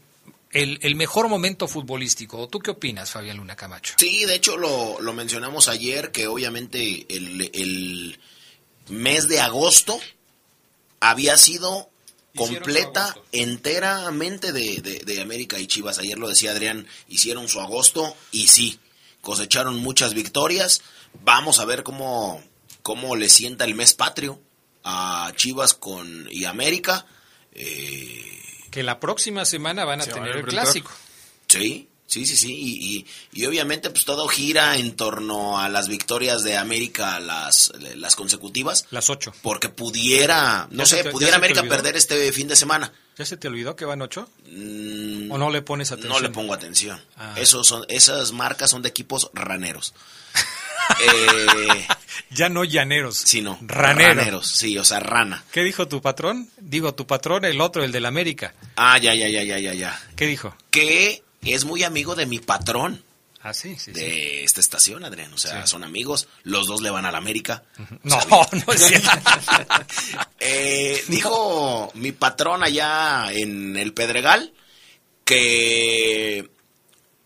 [0.52, 2.50] el, el mejor momento futbolístico.
[2.50, 3.96] ¿Tú qué opinas, Fabián Luna Camacho?
[3.98, 8.20] Sí, de hecho lo, lo mencionamos ayer, que obviamente el, el
[8.90, 10.00] mes de agosto
[11.00, 11.90] había sido
[12.36, 16.00] completa, enteramente de, de- de América y Chivas.
[16.00, 18.80] Ayer lo decía Adrián, hicieron su agosto y sí,
[19.22, 20.82] cosecharon muchas victorias.
[21.24, 22.44] Vamos a ver cómo,
[22.82, 24.40] cómo le sienta el mes patrio
[24.84, 27.06] a Chivas con y América.
[27.52, 28.42] Eh,
[28.72, 30.92] Que la próxima semana van a Se van a tener el clásico.
[31.48, 32.54] Sí, sí, sí, sí.
[32.54, 33.06] Y, y-
[33.42, 38.86] y obviamente pues todo gira en torno a las victorias de América, las, las consecutivas.
[38.92, 39.34] Las ocho.
[39.42, 42.92] Porque pudiera, no ¿Ya se sé, te- pudiera América perder este fin de semana.
[43.18, 44.28] ¿Ya se te olvidó que van ocho?
[44.50, 46.14] Mm, ¿O no le pones atención?
[46.14, 47.00] No le pongo atención.
[47.18, 47.36] Ah.
[47.38, 49.94] Esos son, esas marcas son de equipos raneros.
[51.00, 51.88] Eh,
[52.32, 53.18] Ya no llaneros.
[53.18, 54.16] sino Ranero.
[54.16, 55.44] raneros, sí, o sea, rana.
[55.52, 56.50] ¿Qué dijo tu patrón?
[56.58, 58.54] Digo, tu patrón, el otro, el del América.
[58.76, 60.02] Ah, ya, ya, ya, ya, ya, ya.
[60.16, 60.56] ¿Qué dijo?
[60.72, 63.04] Que es muy amigo de mi patrón.
[63.42, 65.34] Ah, sí, sí, de esta estación, Adrián.
[65.34, 66.30] O sea, son amigos.
[66.44, 67.64] Los dos le van a la América.
[68.04, 68.18] No,
[68.66, 69.10] no es cierto.
[70.46, 74.52] Eh, dijo mi patrón allá en el Pedregal
[75.24, 76.50] que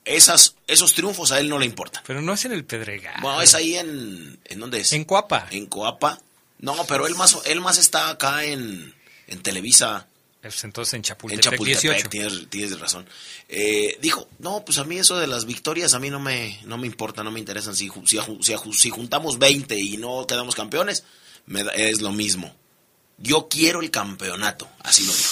[0.05, 2.03] esas, esos triunfos a él no le importan.
[2.05, 3.15] Pero no es en el Pedregal.
[3.21, 4.39] Bueno, es ahí en...
[4.45, 4.93] ¿En dónde es?
[4.93, 5.47] En Coapa.
[5.49, 6.19] En Coapa.
[6.59, 8.93] No, pero él más, él más está acá en,
[9.27, 10.07] en Televisa.
[10.49, 12.09] Pues entonces en En Chapultepec, Chapultepec, 18.
[12.09, 13.07] tienes, tienes razón.
[13.49, 16.77] Eh, dijo, no, pues a mí eso de las victorias a mí no me, no
[16.77, 17.75] me importa, no me interesan.
[17.75, 21.03] Si, si, si, ju- si juntamos 20 y no quedamos campeones,
[21.45, 22.53] me da- es lo mismo.
[23.17, 25.29] Yo quiero el campeonato, así lo dijo.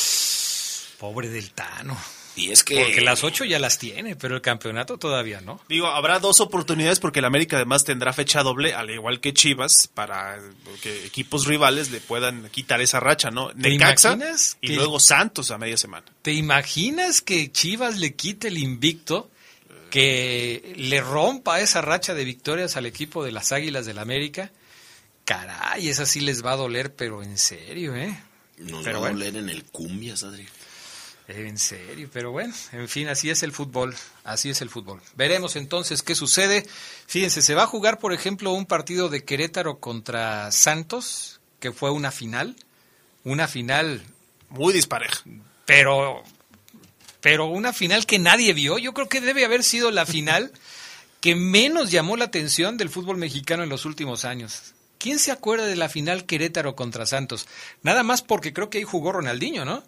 [0.98, 1.98] Pobre del Tano.
[2.38, 2.76] Y es que...
[2.84, 5.62] Porque las ocho ya las tiene, pero el campeonato todavía no.
[5.70, 9.90] Digo, habrá dos oportunidades porque el América además tendrá fecha doble, al igual que Chivas,
[9.94, 10.38] para
[10.82, 13.50] que equipos rivales le puedan quitar esa racha, ¿no?
[13.50, 16.06] ¿Te Necaxa imaginas y que- luego Santos a media semana.
[16.22, 19.32] ¿Te imaginas que Chivas le quite el invicto,
[19.90, 24.52] que le rompa esa racha de victorias al equipo de las Águilas del América?
[25.24, 28.16] Caray, esa sí les va a doler, pero en serio, ¿eh?
[28.58, 30.46] Nos Pero va a doler en el cumbias, Adri.
[31.28, 35.02] En serio, pero bueno, en fin, así es el fútbol, así es el fútbol.
[35.16, 36.68] Veremos entonces qué sucede.
[37.08, 41.90] Fíjense, se va a jugar, por ejemplo, un partido de Querétaro contra Santos, que fue
[41.90, 42.56] una final,
[43.24, 44.04] una final
[44.50, 45.24] Muy dispareja.
[45.66, 46.24] pero
[47.22, 48.78] pero una final que nadie vio.
[48.78, 50.52] Yo creo que debe haber sido la final
[51.22, 54.76] que menos llamó la atención del fútbol mexicano en los últimos años.
[55.00, 57.48] ¿Quién se acuerda de la final Querétaro contra Santos?
[57.82, 59.84] Nada más porque creo que ahí jugó Ronaldinho, ¿no?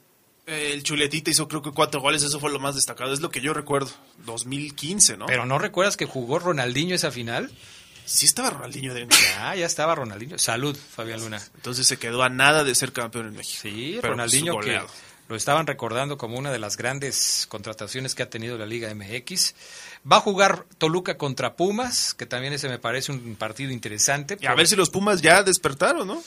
[0.47, 3.41] El Chuletita hizo creo que cuatro goles, eso fue lo más destacado, es lo que
[3.41, 3.91] yo recuerdo.
[4.25, 5.25] 2015, ¿no?
[5.25, 7.51] Pero ¿no recuerdas que jugó Ronaldinho esa final?
[8.05, 9.05] Sí estaba Ronaldinho de
[9.35, 10.37] Ya, ya estaba Ronaldinho.
[10.37, 11.41] Salud, Fabián Luna.
[11.55, 13.59] Entonces se quedó a nada de ser campeón en México.
[13.61, 14.81] Sí, Pero, Ronaldinho pues, que
[15.27, 19.53] lo estaban recordando como una de las grandes contrataciones que ha tenido la Liga MX.
[20.09, 24.37] Va a jugar Toluca contra Pumas, que también ese me parece un partido interesante.
[24.39, 26.23] Y a ver si los Pumas ya despertaron, ¿no?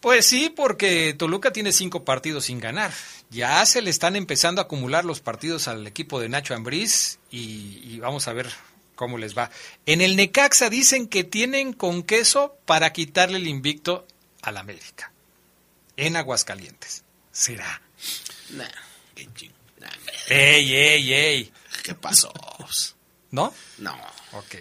[0.00, 2.92] Pues sí, porque Toluca tiene cinco partidos sin ganar.
[3.30, 7.80] Ya se le están empezando a acumular los partidos al equipo de Nacho Ambriz y,
[7.82, 8.48] y vamos a ver
[8.94, 9.50] cómo les va.
[9.86, 14.06] En el Necaxa dicen que tienen con queso para quitarle el invicto
[14.42, 15.12] al América.
[15.96, 17.02] En Aguascalientes.
[17.32, 17.82] ¿Será?
[18.50, 18.66] Nah,
[19.16, 21.52] qué ching- nah, hombre, ¡Ey, ey, ey!
[21.82, 22.32] ¿Qué pasó?
[23.32, 23.52] ¿No?
[23.78, 23.96] No.
[24.32, 24.54] Ok.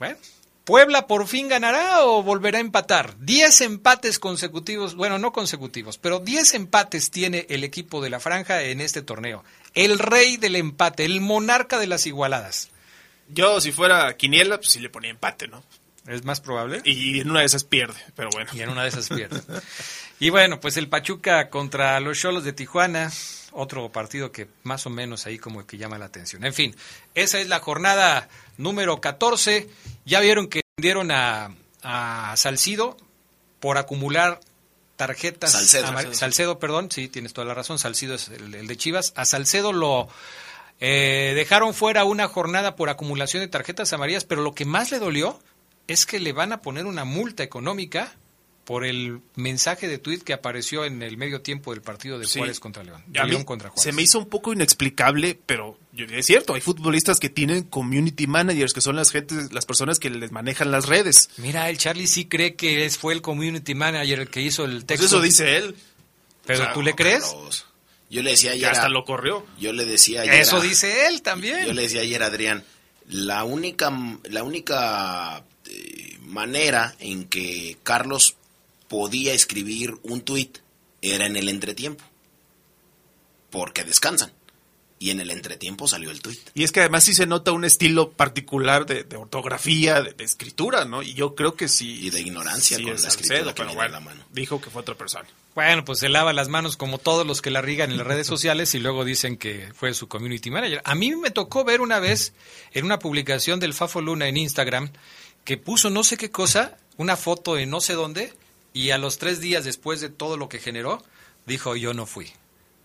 [0.00, 0.16] Bueno,
[0.64, 3.16] ¿Puebla por fin ganará o volverá a empatar?
[3.18, 8.62] Diez empates consecutivos, bueno, no consecutivos, pero diez empates tiene el equipo de la franja
[8.62, 9.42] en este torneo.
[9.74, 12.70] El rey del empate, el monarca de las igualadas.
[13.28, 15.64] Yo, si fuera Quiniela, pues sí le ponía empate, ¿no?
[16.06, 16.80] Es más probable.
[16.84, 18.50] Y en una de esas pierde, pero bueno.
[18.52, 19.40] Y en una de esas pierde.
[20.20, 23.10] y bueno, pues el Pachuca contra los Cholos de Tijuana,
[23.52, 26.44] otro partido que más o menos ahí como que llama la atención.
[26.44, 26.74] En fin,
[27.14, 29.68] esa es la jornada número 14.
[30.04, 32.96] Ya vieron que vendieron a, a Salcido
[33.60, 34.40] por acumular
[34.96, 35.52] tarjetas.
[35.52, 36.14] Salcedo.
[36.14, 37.78] Salcedo, perdón, sí, tienes toda la razón.
[37.78, 39.12] Salcido es el, el de Chivas.
[39.14, 40.08] A Salcedo lo
[40.84, 44.98] eh, dejaron fuera una jornada por acumulación de tarjetas amarillas, pero lo que más le
[44.98, 45.40] dolió
[45.88, 48.14] es que le van a poner una multa económica
[48.64, 52.38] por el mensaje de tuit que apareció en el medio tiempo del partido de Sí.
[52.38, 53.02] Juárez contra León.
[53.08, 53.82] De León contra Juárez.
[53.82, 58.28] se me hizo un poco inexplicable, pero yo- es cierto, hay futbolistas que tienen community
[58.28, 61.30] managers, que son las gentes, las personas que les manejan las redes.
[61.38, 64.74] Mira, el Charlie sí cree que es, fue el community manager el que hizo el
[64.76, 65.06] Pues texto.
[65.06, 65.74] eso dice él.
[66.46, 67.24] ¿Pero O sea, tú le crees?
[67.24, 67.66] Carlos,
[68.10, 68.68] Yo le decía ayer.
[68.68, 69.44] hasta a- lo corrió.
[69.58, 70.34] Yo le decía ayer.
[70.34, 71.66] Eso a- dice él también.
[71.66, 72.62] Yo le decía ayer a Adrián,
[73.08, 73.90] la única,
[74.24, 78.36] la única eh, manera en que Carlos
[78.88, 80.58] podía escribir un tuit
[81.00, 82.04] era en el entretiempo,
[83.50, 84.32] porque descansan.
[84.98, 86.38] Y en el entretiempo salió el tuit.
[86.54, 90.22] Y es que además sí se nota un estilo particular de, de ortografía, de, de
[90.22, 91.02] escritura, ¿no?
[91.02, 92.06] Y yo creo que sí.
[92.06, 94.04] Y de ignorancia sí con es la Salcedo, escritura que pero viene bueno, a la
[94.04, 94.24] mano.
[94.30, 95.26] dijo que fue otra persona.
[95.56, 98.26] Bueno, pues se lava las manos como todos los que la rigan en las redes
[98.28, 100.80] sociales y luego dicen que fue su community manager.
[100.84, 102.32] A mí me tocó ver una vez
[102.72, 104.92] en una publicación del Fafo Luna en Instagram
[105.44, 108.32] que puso no sé qué cosa, una foto en no sé dónde,
[108.72, 111.02] y a los tres días después de todo lo que generó,
[111.46, 112.32] dijo yo no fui.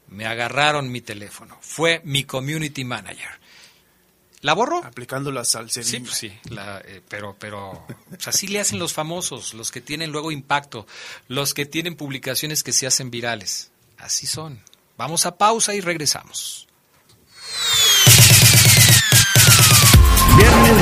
[0.07, 1.57] Me agarraron mi teléfono.
[1.61, 3.29] Fue mi community manager.
[4.41, 4.83] ¿La borro?
[4.83, 5.81] Aplicando la salsa.
[5.83, 7.85] Sí, pues sí, la, eh, pero, pero, o
[8.19, 10.85] sea, así le hacen los famosos, los que tienen luego impacto,
[11.27, 13.71] los que tienen publicaciones que se hacen virales.
[13.97, 14.61] Así son.
[14.95, 16.66] Vamos a pausa y regresamos.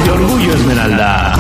[0.06, 1.34] De Orgullo Esmeralda.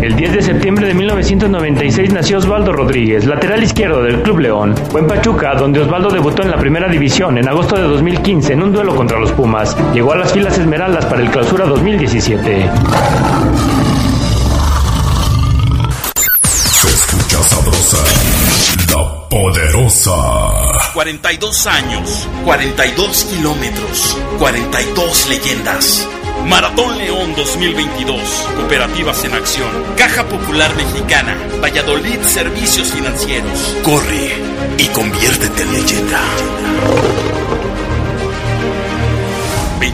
[0.00, 4.74] El 10 de septiembre de 1996 nació Osvaldo Rodríguez, lateral izquierdo del Club León.
[4.90, 8.62] Fue en Pachuca, donde Osvaldo debutó en la primera división en agosto de 2015 en
[8.62, 9.76] un duelo contra los Pumas.
[9.92, 12.70] Llegó a las filas Esmeraldas para el clausura 2017.
[16.44, 17.98] Se escucha sabrosa,
[18.90, 20.92] la poderosa.
[20.94, 26.08] 42 años, 42 kilómetros, 42 leyendas.
[26.46, 28.20] Maratón León 2022.
[28.56, 29.68] Cooperativas en acción.
[29.96, 31.36] Caja Popular Mexicana.
[31.62, 33.76] Valladolid Servicios Financieros.
[33.82, 34.36] Corre
[34.78, 37.31] y conviértete en leyenda.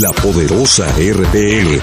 [0.00, 1.80] La poderosa RPL.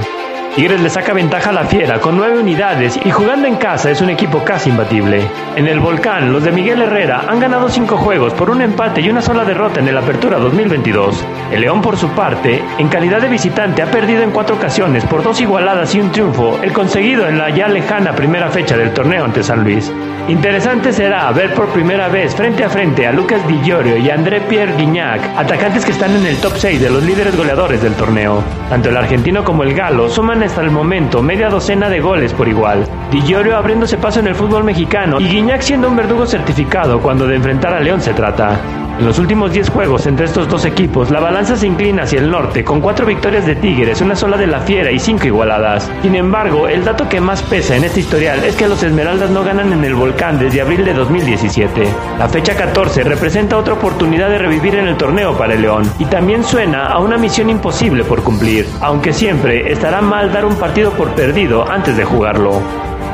[0.56, 4.00] Tigres le saca ventaja a la Fiera con nueve unidades y jugando en casa es
[4.00, 5.28] un equipo casi imbatible.
[5.58, 9.10] En el Volcán, los de Miguel Herrera han ganado cinco juegos por un empate y
[9.10, 11.26] una sola derrota en el Apertura 2022.
[11.52, 15.24] El León, por su parte, en calidad de visitante ha perdido en cuatro ocasiones por
[15.24, 19.26] dos igualadas y un triunfo, el conseguido en la ya lejana primera fecha del torneo
[19.26, 19.91] ante San Luis.
[20.28, 24.76] Interesante será ver por primera vez frente a frente a Lucas Di y André Pierre
[24.76, 28.44] Guignac, atacantes que están en el top 6 de los líderes goleadores del torneo.
[28.69, 32.48] Tanto el argentino como el galo suman hasta el momento media docena de goles por
[32.48, 32.85] igual.
[33.12, 37.27] Di Llorio abriéndose paso en el fútbol mexicano y Guignac siendo un verdugo certificado cuando
[37.27, 38.85] de enfrentar a León se trata.
[38.98, 42.31] En los últimos 10 juegos entre estos dos equipos, la balanza se inclina hacia el
[42.31, 45.91] norte, con 4 victorias de Tigres, una sola de la Fiera y 5 igualadas.
[46.02, 49.43] Sin embargo, el dato que más pesa en este historial es que los Esmeraldas no
[49.43, 51.87] ganan en el Volcán desde abril de 2017.
[52.17, 56.06] La fecha 14 representa otra oportunidad de revivir en el torneo para el León, y
[56.06, 60.91] también suena a una misión imposible por cumplir, aunque siempre estará mal dar un partido
[60.91, 62.62] por perdido antes de jugarlo.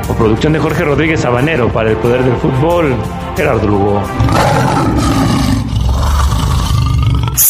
[0.06, 2.94] Por producción de Jorge Rodríguez Sabanero para el Poder del Fútbol,
[3.36, 4.04] Gerardo Lugo.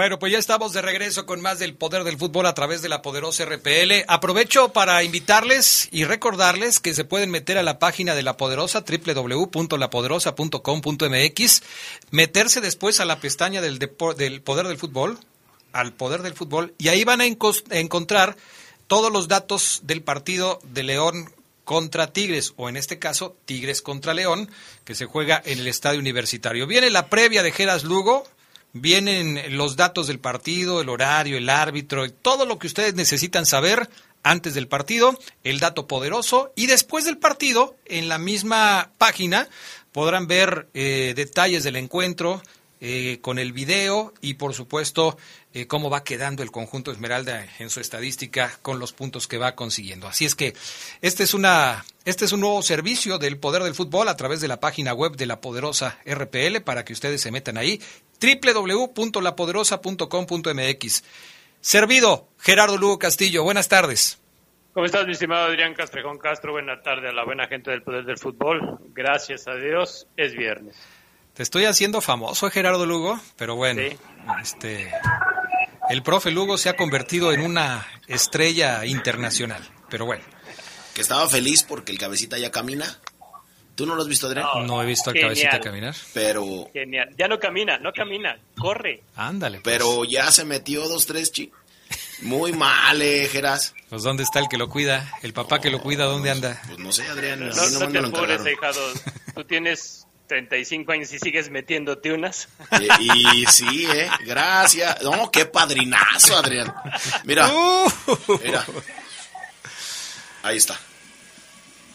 [0.00, 2.88] Bueno, pues ya estamos de regreso con más del poder del fútbol a través de
[2.88, 4.06] la poderosa RPL.
[4.08, 8.82] Aprovecho para invitarles y recordarles que se pueden meter a la página de la poderosa
[8.82, 11.62] www.lapoderosa.com.mx,
[12.12, 15.18] meterse después a la pestaña del, del poder del fútbol,
[15.74, 18.38] al poder del fútbol, y ahí van a encontrar
[18.86, 21.30] todos los datos del partido de León
[21.64, 24.50] contra Tigres, o en este caso Tigres contra León,
[24.84, 26.66] que se juega en el Estadio Universitario.
[26.66, 28.24] Viene la previa de Geras Lugo,
[28.72, 33.88] vienen los datos del partido, el horario, el árbitro, todo lo que ustedes necesitan saber
[34.22, 39.48] antes del partido, el dato poderoso y después del partido, en la misma página,
[39.92, 42.42] podrán ver eh, detalles del encuentro
[42.80, 45.16] eh, con el video y por supuesto
[45.52, 49.54] eh, cómo va quedando el conjunto Esmeralda en su estadística con los puntos que va
[49.54, 50.08] consiguiendo.
[50.08, 50.54] Así es que
[51.02, 54.48] este es una este es un nuevo servicio del poder del fútbol a través de
[54.48, 57.82] la página web de la poderosa RPL para que ustedes se metan ahí
[58.20, 61.04] www.lapoderosa.com.mx.
[61.60, 63.42] Servido Gerardo Lugo Castillo.
[63.42, 64.18] Buenas tardes.
[64.72, 66.52] ¿Cómo estás, mi estimado Adrián Castrejón Castro?
[66.52, 68.78] Buena tarde a la buena gente del Poder del Fútbol.
[68.94, 70.76] Gracias a Dios, es viernes.
[71.40, 73.80] Te estoy haciendo famoso, Gerardo Lugo, pero bueno,
[74.42, 74.92] este,
[75.88, 80.22] el profe Lugo se ha convertido en una estrella internacional, pero bueno.
[80.92, 82.84] Que estaba feliz porque el cabecita ya camina.
[83.74, 84.48] ¿Tú no lo has visto, Adrián?
[84.66, 85.96] No he visto al cabecita caminar.
[86.12, 87.14] Pero, Genial.
[87.16, 89.02] Ya no camina, no camina, corre.
[89.16, 89.60] Ándale.
[89.62, 89.78] pues.
[89.78, 91.50] pero ya se metió dos, tres, chi.
[92.20, 93.74] Muy mal, eh, Geras.
[93.88, 95.10] Pues ¿dónde está el que lo cuida?
[95.22, 96.60] El papá que lo cuida, ¿dónde anda?
[96.66, 97.40] Pues no sé, Adrián.
[97.40, 98.42] No, no me te lo apures.
[99.34, 102.48] Tú tienes 35 años y sigues metiéndote unas.
[103.00, 104.08] Y sí, eh.
[104.24, 105.02] Gracias.
[105.02, 106.72] No, qué padrinazo, Adrián.
[107.24, 107.50] Mira.
[108.44, 108.64] Mira.
[110.44, 110.78] Ahí está.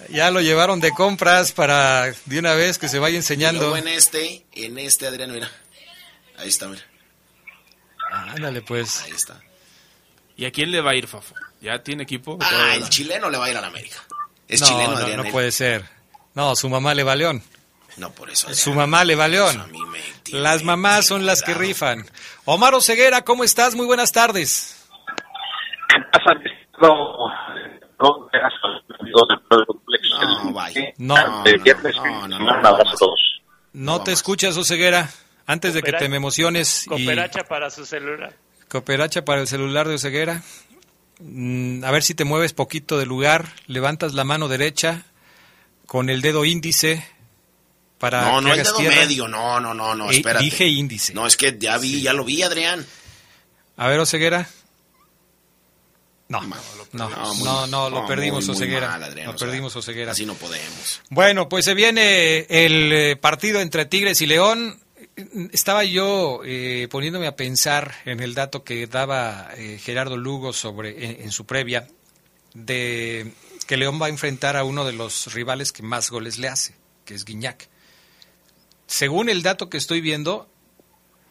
[0.09, 3.61] Ya lo llevaron de compras para de una vez que se vaya enseñando.
[3.61, 5.49] luego en este, en este, Adrián, mira.
[6.37, 6.83] Ahí está, mira.
[8.11, 9.01] Ándale, pues.
[9.03, 9.41] Ahí está.
[10.35, 11.33] ¿Y a quién le va a ir, Fafo?
[11.61, 12.37] ¿Ya tiene equipo?
[12.41, 14.03] Ah, el chileno le va a ir a la América.
[14.45, 15.23] Es no, chileno, no, Adrián.
[15.23, 15.85] no puede ser.
[16.33, 17.41] No, su mamá le va a León.
[17.97, 18.53] No, por eso.
[18.53, 19.71] Su mamá le va a León.
[20.31, 22.05] Las mamás son las que rifan.
[22.45, 23.75] Omar Ceguera, ¿cómo estás?
[23.75, 24.85] Muy buenas tardes.
[26.81, 27.29] No,
[30.41, 30.93] No, vaya.
[30.97, 31.15] No,
[32.27, 32.39] no,
[33.73, 35.09] no, te escuchas, Oseguera.
[35.47, 38.33] Antes de que te me emociones y Cooperacha para su celular.
[38.67, 40.41] cooperacha para el celular de Oseguera.
[41.19, 45.03] Mm, A ver si te mueves poquito de lugar, levantas la mano derecha
[45.85, 47.07] con el dedo índice
[47.97, 48.95] para No, no hagas dedo tierra.
[48.95, 50.43] medio, no, no, no, no, Eh, espérate.
[50.45, 51.13] dije índice.
[51.13, 52.85] No, es que ya vi, ya lo vi, Adrián.
[53.77, 54.47] A ver, Oseguera.
[56.27, 56.55] No, no,
[56.93, 57.91] No, no, muy no, mal.
[57.91, 58.89] lo perdimos, muy, muy Oseguera.
[58.89, 60.11] mal, Adrián, lo o sea, perdimos, Oseguera.
[60.13, 61.01] Así no podemos.
[61.09, 64.79] Bueno, pues se viene el eh, partido entre Tigres y León.
[65.51, 71.05] Estaba yo eh, poniéndome a pensar en el dato que daba eh, Gerardo Lugo sobre
[71.05, 71.87] en, en su previa
[72.53, 73.31] de
[73.67, 76.75] que León va a enfrentar a uno de los rivales que más goles le hace,
[77.05, 77.69] que es Guiñac.
[78.87, 80.49] Según el dato que estoy viendo,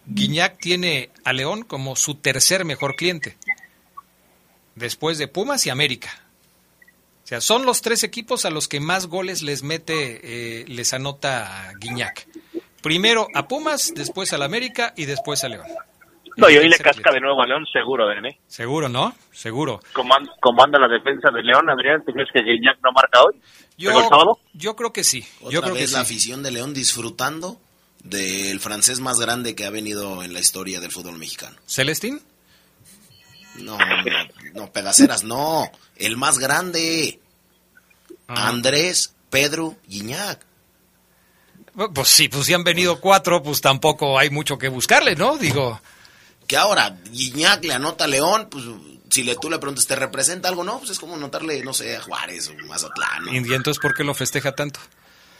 [0.06, 3.36] Guiñac tiene a León como su tercer mejor cliente,
[4.74, 6.10] después de Pumas y América.
[7.24, 10.92] O sea, son los tres equipos a los que más goles les mete, eh, les
[10.92, 12.28] anota Guiñac.
[12.82, 15.66] Primero a Pumas, después al América y después a León.
[16.36, 18.38] No, y hoy le casca de nuevo a León, seguro, ¿eh?
[18.48, 19.14] Seguro, ¿no?
[19.32, 19.80] Seguro.
[19.92, 22.02] ¿Cómo, an- cómo anda la defensa de León, Adrián?
[22.04, 23.34] ¿Tú crees que Guiñac no marca hoy?
[23.78, 24.38] Yo, ¿Pero el sábado?
[24.52, 25.24] yo creo que sí.
[25.40, 26.02] Otra Yo creo que vez la sí.
[26.04, 27.60] afición de León disfrutando
[28.02, 31.56] del francés más grande que ha venido en la historia del fútbol mexicano.
[31.66, 32.20] ¿Celestín?
[33.56, 33.86] No, no,
[34.54, 35.70] no, Pedaceras, no.
[35.96, 37.20] El más grande.
[38.26, 38.48] Ah.
[38.48, 40.44] Andrés Pedro Guiñac.
[41.94, 45.36] Pues sí, pues si han venido cuatro, pues tampoco hay mucho que buscarle, ¿no?
[45.36, 45.80] Digo.
[46.46, 48.64] Que ahora Guiñac le anota a León, pues
[49.10, 50.64] si le, tú le preguntas, ¿te representa algo?
[50.64, 53.26] No, pues es como anotarle, no sé, a Juárez o Mazatlán.
[53.26, 53.32] ¿no?
[53.32, 54.80] ¿Y entonces por qué lo festeja tanto?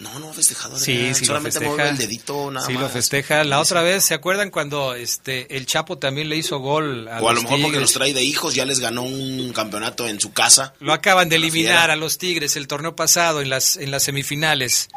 [0.01, 0.77] No, no, festejado.
[0.77, 1.91] Sí, sí, solamente lo festeja.
[1.91, 2.83] el dedito nada sí, más.
[2.83, 3.45] lo festeja.
[3.45, 7.29] La otra vez, ¿se acuerdan cuando este el Chapo también le hizo gol a O
[7.29, 10.21] a lo los mejor porque los trae de hijos, ya les ganó un campeonato en
[10.21, 10.75] su casa.
[10.81, 14.89] Lo acaban de eliminar a los Tigres el torneo pasado en las, en las semifinales.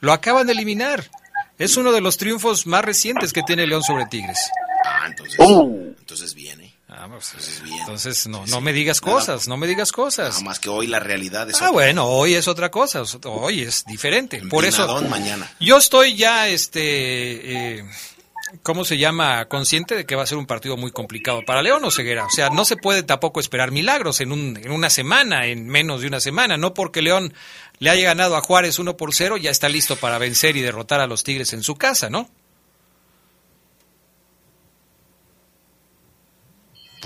[0.00, 1.08] Lo acaban de eliminar.
[1.58, 4.38] Es uno de los triunfos más recientes que tiene León sobre Tigres.
[4.88, 5.94] Ah, entonces, Uh.
[5.98, 6.74] entonces viene.
[6.90, 7.34] Ah, pues,
[7.80, 10.30] Entonces, no, no me digas cosas, no me digas cosas.
[10.36, 11.70] Nada más que hoy la realidad es Ah, otra.
[11.72, 14.40] bueno, hoy es otra cosa, hoy es diferente.
[14.48, 15.50] Por eso, mañana.
[15.60, 17.84] yo estoy ya, este, eh,
[18.62, 19.44] ¿cómo se llama?
[19.48, 22.24] Consciente de que va a ser un partido muy complicado para León o Ceguera.
[22.24, 26.00] O sea, no se puede tampoco esperar milagros en, un, en una semana, en menos
[26.00, 26.56] de una semana.
[26.56, 27.34] No porque León
[27.80, 31.00] le haya ganado a Juárez 1 por 0, ya está listo para vencer y derrotar
[31.02, 32.30] a los Tigres en su casa, ¿no?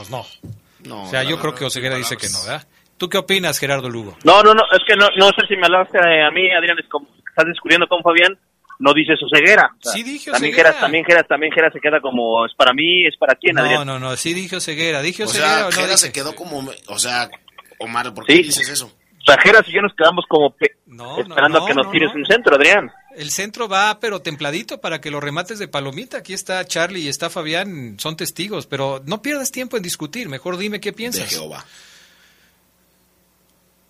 [0.08, 0.24] Pues no.
[0.88, 2.66] No, o sea, yo creo que Oseguera dice que no, ¿verdad?
[2.98, 4.16] ¿Tú qué opinas, Gerardo Lugo?
[4.24, 6.88] No, no, no, es que no, no sé si me hablaste a mí, Adrián, es
[6.88, 8.36] como estás descubriendo con Fabián,
[8.80, 9.70] no dices ceguera.
[9.80, 10.68] Sí dije también Oseguera.
[10.70, 13.62] Geras, también Geras, también Geras se queda como, es para mí, es para quién, No,
[13.62, 13.86] Adrián.
[13.86, 16.98] no, no, sí dije Oseguera, dije O Oseguera sea, o no se quedó como, o
[16.98, 17.28] sea,
[17.78, 18.42] Omar, ¿por qué Sí.
[18.44, 18.86] dices eso?
[18.86, 21.86] O sea, Geras y yo nos quedamos como pe- No, esperando no, a que nos
[21.86, 22.18] no, tires no.
[22.20, 22.90] un centro, Adrián.
[23.16, 26.18] El centro va, pero templadito para que los remates de palomita.
[26.18, 30.28] Aquí está Charlie y está Fabián, son testigos, pero no pierdas tiempo en discutir.
[30.28, 31.30] Mejor dime qué De piensas.
[31.30, 31.64] Jehová.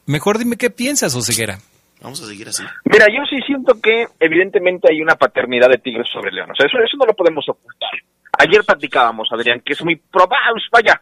[0.06, 1.58] Mejor dime qué piensas, Oseguera.
[2.00, 2.64] Vamos a seguir así.
[2.84, 6.50] Mira, yo sí siento que evidentemente hay una paternidad de Tigres sobre León.
[6.50, 7.90] O sea, eso, eso no lo podemos ocultar.
[8.38, 11.00] Ayer platicábamos, Adrián, que es muy probable, vaya,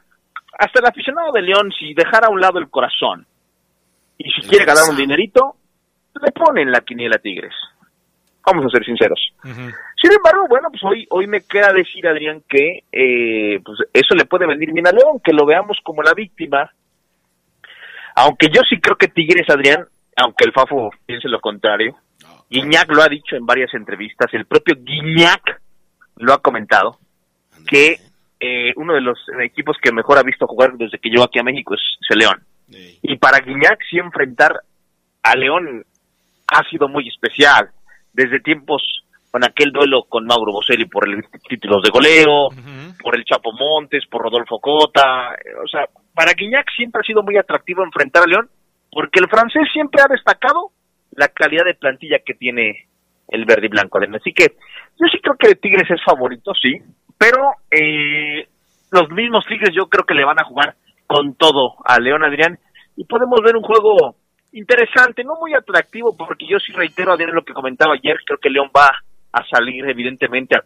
[0.58, 3.26] hasta el aficionado de León, si dejara a un lado el corazón
[4.18, 5.56] y si quiere ganar un dinerito,
[6.22, 7.54] le ponen la quiniela a Tigres.
[8.44, 9.20] Vamos a ser sinceros.
[9.42, 14.24] Sin embargo, bueno, pues hoy, hoy me queda decir, Adrián, que eh, pues eso le
[14.24, 16.70] puede venir bien a León, que lo veamos como la víctima.
[18.16, 19.86] Aunque yo sí creo que Tigres, Adrián,
[20.16, 21.96] aunque el Fafo piense lo contrario,
[22.48, 25.60] Guiñac lo ha dicho en varias entrevistas, el propio Guiñac
[26.16, 26.98] lo ha comentado,
[27.66, 27.98] que
[28.40, 31.44] eh, uno de los equipos que mejor ha visto jugar desde que llegó aquí a
[31.44, 32.42] México es, es el León.
[33.02, 34.60] Y para Guiñac sí enfrentar
[35.22, 35.84] a León
[36.48, 37.70] ha sido muy especial.
[38.12, 38.82] Desde tiempos
[39.30, 42.48] con aquel duelo con Mauro Boselli por el títulos de goleo,
[43.00, 45.34] por el Chapo Montes, por Rodolfo Cota.
[45.34, 48.50] eh, O sea, para Guiñac siempre ha sido muy atractivo enfrentar a León,
[48.90, 50.72] porque el francés siempre ha destacado
[51.12, 52.88] la calidad de plantilla que tiene
[53.28, 53.98] el verde y blanco.
[53.98, 54.48] Así que
[54.98, 56.78] yo sí creo que Tigres es favorito, sí,
[57.16, 58.48] pero eh,
[58.90, 60.74] los mismos Tigres yo creo que le van a jugar
[61.06, 62.58] con todo a León Adrián
[62.96, 64.16] y podemos ver un juego
[64.52, 68.50] interesante, no muy atractivo, porque yo sí reitero Adrián lo que comentaba ayer, creo que
[68.50, 68.90] León va
[69.32, 70.62] a salir evidentemente a,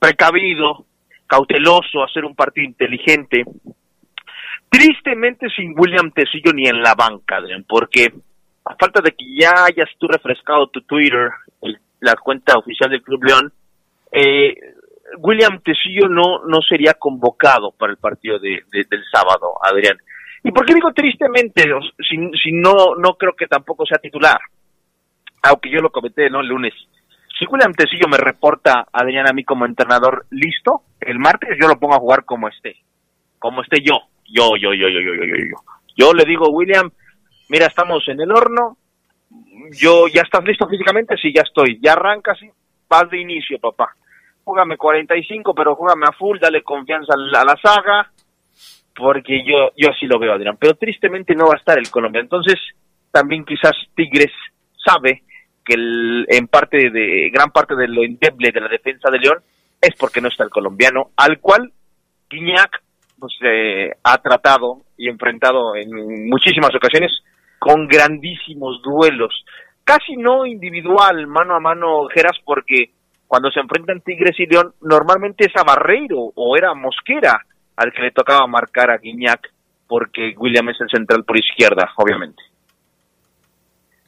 [0.00, 0.84] precavido,
[1.26, 3.44] cauteloso, a hacer un partido inteligente.
[4.68, 8.12] Tristemente sin William Tecillo ni en la banca, Adrián, porque
[8.64, 11.30] a falta de que ya hayas tú refrescado tu Twitter,
[12.00, 13.52] la cuenta oficial del Club León,
[14.12, 14.54] eh,
[15.18, 19.96] William Tecillo no, no sería convocado para el partido de- del sábado, Adrián.
[20.44, 21.64] ¿Y por qué digo tristemente?
[22.08, 24.38] Si, no, no creo que tampoco sea titular.
[25.42, 26.40] Aunque yo lo comenté, ¿no?
[26.40, 26.74] El lunes.
[27.38, 31.78] Si William Tecillo me reporta, Adrián, a mí como entrenador, listo, el martes yo lo
[31.78, 32.76] pongo a jugar como esté.
[33.38, 33.94] Como esté yo.
[34.24, 35.56] Yo, yo, yo, yo, yo, yo, yo,
[35.96, 36.12] yo.
[36.12, 36.90] Le digo, William,
[37.48, 38.76] mira, estamos en el horno.
[39.72, 41.16] Yo, ¿ya estás listo físicamente?
[41.16, 41.78] Sí, ya estoy.
[41.80, 42.50] Ya arrancas, sí.
[42.88, 43.94] Vas de inicio, papá.
[44.44, 48.10] Júgame 45, pero júgame a full, dale confianza a a la saga.
[48.98, 50.56] Porque yo, yo así lo veo, Adrián.
[50.58, 52.20] Pero tristemente no va a estar el Colombia.
[52.20, 52.56] Entonces,
[53.12, 54.32] también quizás Tigres
[54.84, 55.22] sabe
[55.64, 59.38] que el- en parte de, gran parte de lo endeble de la defensa de León
[59.80, 61.70] es porque no está el colombiano, al cual
[62.28, 62.82] Guiñac
[63.20, 67.12] pues, eh, ha tratado y enfrentado en muchísimas ocasiones
[67.60, 69.44] con grandísimos duelos.
[69.84, 72.90] Casi no individual, mano a mano, Geras, porque
[73.28, 77.44] cuando se enfrentan Tigres y León, normalmente es a Barreiro o era Mosquera
[77.78, 79.52] al que le tocaba marcar a Guiñac,
[79.86, 82.42] porque William es el central por izquierda, obviamente.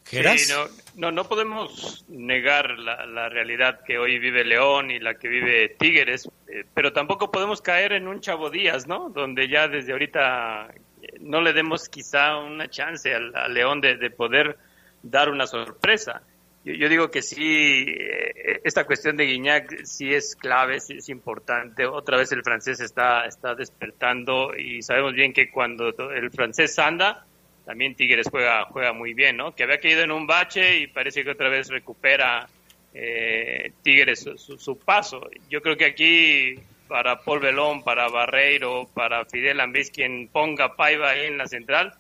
[0.05, 0.67] Sí, no,
[0.97, 5.77] no, no podemos negar la, la realidad que hoy vive León y la que vive
[5.79, 9.09] Tigres, eh, pero tampoco podemos caer en un Chavo Díaz, ¿no?
[9.11, 10.67] Donde ya desde ahorita
[11.01, 14.59] eh, no le demos quizá una chance al, al León de, de poder
[15.05, 16.23] dar una sorpresa.
[16.65, 21.87] Yo, digo que sí, eh, esta cuestión de Guiñac sí es clave, sí es importante.
[21.87, 27.25] Otra vez el francés está, está despertando y sabemos bien que cuando el francés anda,
[27.65, 29.55] también Tigres juega, juega muy bien, ¿no?
[29.55, 32.47] Que había caído en un bache y parece que otra vez recupera
[32.93, 35.31] eh, Tigres su, su, paso.
[35.49, 36.57] Yo creo que aquí
[36.89, 41.95] para Paul Belón, para Barreiro, para Fidel Ambis, quien ponga Paiva ahí en la central,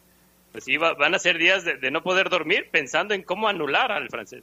[0.53, 4.09] pues sí, van a ser días de, no poder dormir pensando en cómo anular al
[4.09, 4.43] francés.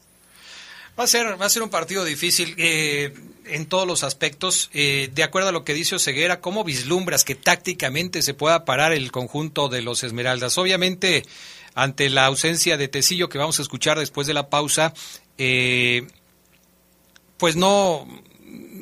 [1.00, 3.14] Va a ser, va a ser un partido difícil eh,
[3.46, 4.72] en todos los aspectos.
[4.74, 8.94] Eh, de acuerdo a lo que dice Oseguera, ¿cómo vislumbras que tácticamente se pueda parar
[8.94, 10.58] el conjunto de los Esmeraldas?
[10.58, 11.24] Obviamente,
[11.76, 14.94] ante la ausencia de Tecillo que vamos a escuchar después de la pausa,
[15.38, 16.08] eh,
[17.38, 18.08] pues no,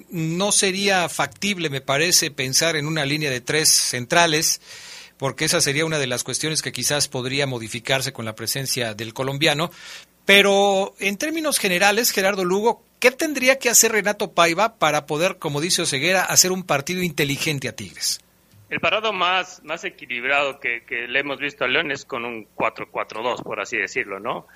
[0.10, 4.62] no sería factible, me parece, pensar en una línea de tres centrales
[5.18, 9.14] porque esa sería una de las cuestiones que quizás podría modificarse con la presencia del
[9.14, 9.72] colombiano.
[10.26, 15.62] Pero en términos generales, Gerardo Lugo, ¿qué tendría que hacer Renato Paiva para poder, como
[15.62, 18.20] dice Oseguera, hacer un partido inteligente a Tigres?
[18.70, 23.44] El parado más, más equilibrado que, le hemos visto a León es con un 4-4-2,
[23.44, 24.48] por así decirlo, ¿no?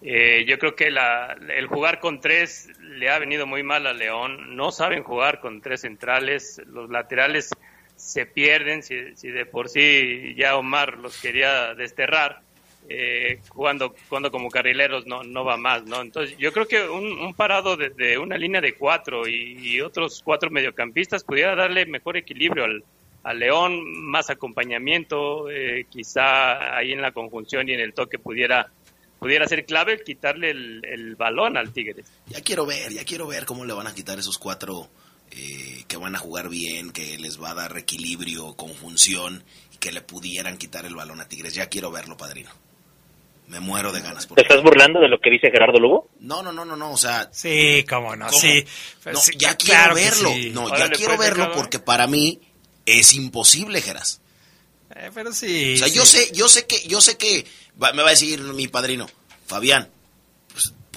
[0.00, 4.56] Eh, yo creo que el jugar con tres le ha venido muy mal a León.
[4.56, 6.62] No saben jugar con tres centrales.
[6.66, 7.50] Los laterales
[7.98, 12.40] se pierden, si, de por sí ya Omar los quería desterrar,
[12.88, 16.00] eh, jugando, jugando como carrileros no, no va más, ¿no?
[16.00, 21.24] Entonces yo creo que un, parado de, una línea de cuatro y, otros cuatro mediocampistas
[21.24, 22.84] pudiera darle mejor equilibrio al,
[23.34, 28.70] León, más acompañamiento, eh, quizá ahí en la conjunción y en el toque pudiera
[29.18, 32.10] pudiera ser clave quitarle el, el balón al Tigres.
[32.28, 34.88] Ya quiero ver, ya quiero ver cómo le van a quitar esos cuatro
[35.32, 39.92] eh, que van a jugar bien, que les va a dar equilibrio, conjunción, y que
[39.92, 41.54] le pudieran quitar el balón a Tigres.
[41.54, 42.50] Ya quiero verlo, padrino.
[43.48, 44.26] Me muero de ganas.
[44.26, 46.10] Por ¿Te estás burlando de lo que dice Gerardo Lugo?
[46.20, 47.30] No, no, no, no, no, o sea...
[47.32, 48.64] Sí, cómo no, sí.
[49.36, 52.40] ya quiero verlo, no, ya quiero pues, verlo porque para mí
[52.84, 54.20] es imposible, Geras.
[54.94, 55.74] Eh, pero sí.
[55.74, 57.46] O sea, yo sé, yo sé que, yo sé que,
[57.94, 59.08] me va a decir mi padrino,
[59.46, 59.90] Fabián,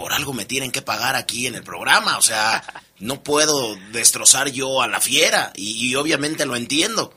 [0.02, 2.64] por algo me tienen que pagar aquí en el programa, o sea,
[2.98, 7.14] no puedo destrozar yo a la fiera y, obviamente lo entiendo.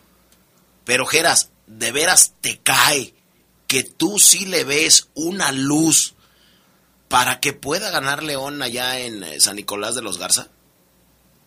[0.85, 3.15] Pero Geras, ¿de veras te cae
[3.69, 6.15] que tú sí le ves una luz
[7.09, 10.49] para que pueda ganar León allá en eh, San Nicolás de los Garza?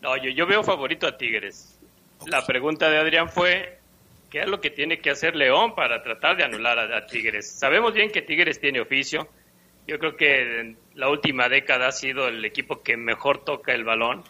[0.01, 1.77] No, yo, yo veo favorito a Tigres.
[2.25, 3.77] La pregunta de Adrián fue,
[4.31, 7.47] ¿qué es lo que tiene que hacer León para tratar de anular a, a Tigres?
[7.47, 9.29] Sabemos bien que Tigres tiene oficio,
[9.87, 13.85] yo creo que en la última década ha sido el equipo que mejor toca el
[13.85, 14.23] balón,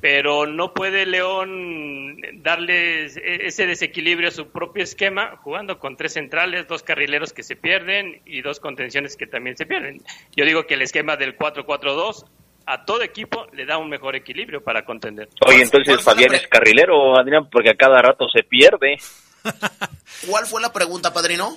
[0.00, 6.66] pero no puede León darle ese desequilibrio a su propio esquema jugando con tres centrales,
[6.66, 10.02] dos carrileros que se pierden y dos contenciones que también se pierden.
[10.34, 12.26] Yo digo que el esquema del 4-4-2
[12.66, 15.28] a todo equipo le da un mejor equilibrio para contender.
[15.46, 18.96] Oye, entonces Fabián es carrilero, Adrián, porque a cada rato se pierde.
[20.28, 21.56] ¿Cuál fue la pregunta, padrino?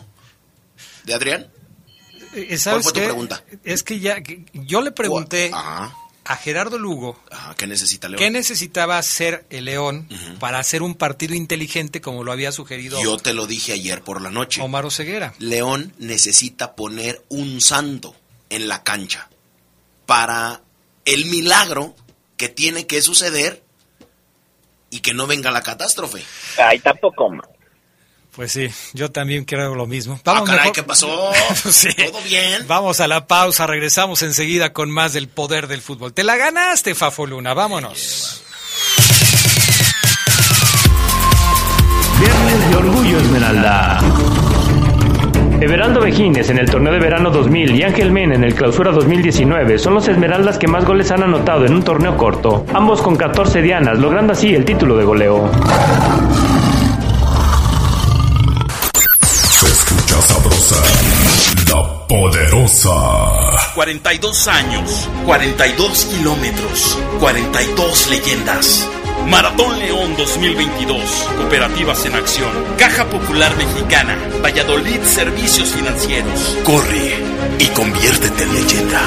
[1.06, 1.48] ¿De Adrián?
[2.34, 3.44] Eh, ¿Cuál fue tu pregunta?
[3.64, 4.22] Es que ya,
[4.54, 7.20] yo le pregunté a Gerardo Lugo
[7.58, 8.20] ¿qué necesita León?
[8.20, 10.08] ¿Qué necesitaba hacer el León
[10.40, 13.02] para hacer un partido inteligente como lo había sugerido?
[13.02, 14.62] Yo te lo dije ayer por la noche.
[14.62, 15.34] Omar Oseguera.
[15.40, 18.16] León necesita poner un santo
[18.50, 19.30] en la cancha
[20.06, 20.62] para
[21.06, 21.96] el milagro
[22.38, 23.64] que tiene que suceder
[24.92, 26.24] y que no venga la catástrofe.
[26.58, 27.32] Ay, tampoco,
[28.36, 30.16] pues sí, yo también creo lo mismo.
[30.20, 31.08] Ah, Vamos ah, caray, ¿qué pasó?
[32.12, 32.68] ¿Todo bien?
[32.68, 36.14] Vamos a la pausa, regresamos enseguida con más del poder del fútbol.
[36.14, 38.44] Te la ganaste, Fafo Luna, vámonos.
[42.20, 44.00] Viernes de Orgullo Esmeralda.
[45.62, 49.78] Everaldo Vejines en el torneo de verano 2000 y Ángel Men en el clausura 2019
[49.78, 53.62] son los Esmeraldas que más goles han anotado en un torneo corto, ambos con 14
[53.62, 55.52] dianas, logrando así el título de goleo.
[61.70, 62.92] La Poderosa.
[63.74, 68.86] 42 años, 42 kilómetros, 42 leyendas.
[69.28, 71.30] Maratón León 2022.
[71.38, 72.52] Cooperativas en acción.
[72.78, 74.18] Caja Popular Mexicana.
[74.44, 76.58] Valladolid Servicios Financieros.
[76.66, 77.16] Corre
[77.58, 79.02] y conviértete en leyenda.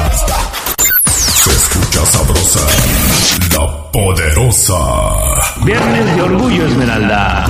[2.01, 2.67] Sabrosa,
[3.55, 4.75] la poderosa.
[5.63, 7.45] Viernes de Orgullo Esmeralda.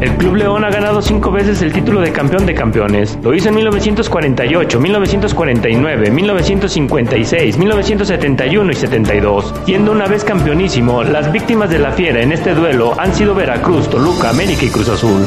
[0.00, 3.18] El Club León ha ganado cinco veces el título de campeón de campeones.
[3.22, 9.54] Lo hizo en 1948, 1949, 1956, 1971 y 72.
[9.64, 13.88] Siendo una vez campeonísimo, las víctimas de la fiera en este duelo han sido Veracruz,
[13.88, 15.26] Toluca, América y Cruz Azul.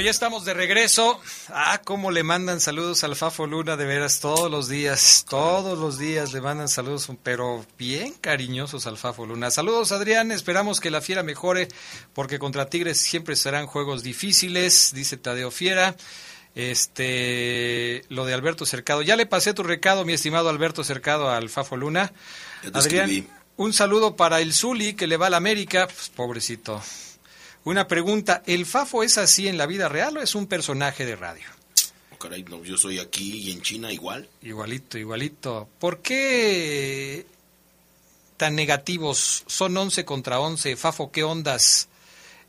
[0.00, 1.20] Ya estamos de regreso.
[1.48, 5.98] Ah, cómo le mandan saludos al Fafo Luna, de veras, todos los días, todos los
[5.98, 9.50] días le mandan saludos, pero bien cariñosos al Fafo Luna.
[9.50, 11.68] Saludos, Adrián, esperamos que la Fiera mejore,
[12.14, 15.96] porque contra Tigres siempre serán juegos difíciles, dice Tadeo Fiera.
[16.54, 19.02] Este, lo de Alberto Cercado.
[19.02, 22.12] Ya le pasé tu recado, mi estimado Alberto Cercado, al Fafo Luna.
[22.72, 26.82] Adrián, un saludo para el Zuli, que le va a la América, pues, pobrecito.
[27.66, 31.16] Una pregunta, ¿el Fafo es así en la vida real o es un personaje de
[31.16, 31.44] radio?
[32.16, 34.28] Caray, no, yo soy aquí y en China igual.
[34.42, 35.68] Igualito, igualito.
[35.80, 37.26] ¿Por qué
[38.36, 39.42] tan negativos?
[39.48, 40.76] Son 11 contra 11.
[40.76, 41.88] Fafo, ¿qué ondas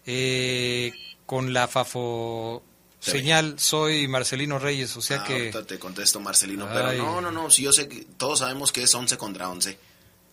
[0.06, 0.94] eh,
[1.26, 2.62] con la Fafo
[3.00, 3.58] señal?
[3.58, 5.52] Soy Marcelino Reyes, o sea ah, que...
[5.66, 8.94] te contesto Marcelino, pero no, no, no, si yo sé que todos sabemos que es
[8.94, 9.80] 11 contra 11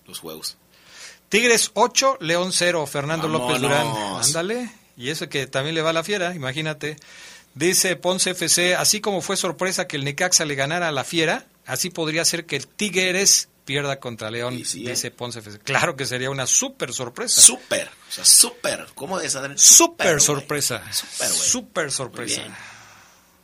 [0.06, 0.58] los juegos.
[1.34, 3.88] Tigres 8, León 0, Fernando López Durán.
[4.22, 4.70] Ándale.
[4.96, 6.96] Y eso que también le va a la fiera, imagínate.
[7.54, 11.46] Dice Ponce FC, así como fue sorpresa que el Necaxa le ganara a la fiera,
[11.66, 15.58] así podría ser que el Tigres pierda contra León, dice Ponce FC.
[15.58, 17.40] Claro que sería una súper sorpresa.
[17.40, 18.86] Súper, o sea, súper.
[18.94, 19.58] ¿Cómo es, Adrián?
[19.58, 20.84] Súper sorpresa.
[20.92, 22.42] Súper sorpresa.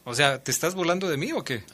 [0.05, 1.65] O sea, ¿te estás burlando de mí o qué?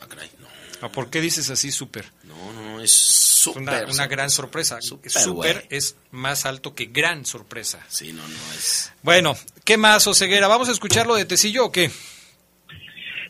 [0.82, 2.04] Ah, ¿Por qué dices así súper?
[2.24, 4.80] No, no, es una, una, gran sorpresa.
[4.82, 7.84] Super, es más alto que gran sorpresa.
[7.88, 8.92] Sí, no, no es.
[9.02, 10.48] Bueno, ¿qué más, Oseguera?
[10.48, 11.90] ¿Vamos a escucharlo de Tecillo o qué?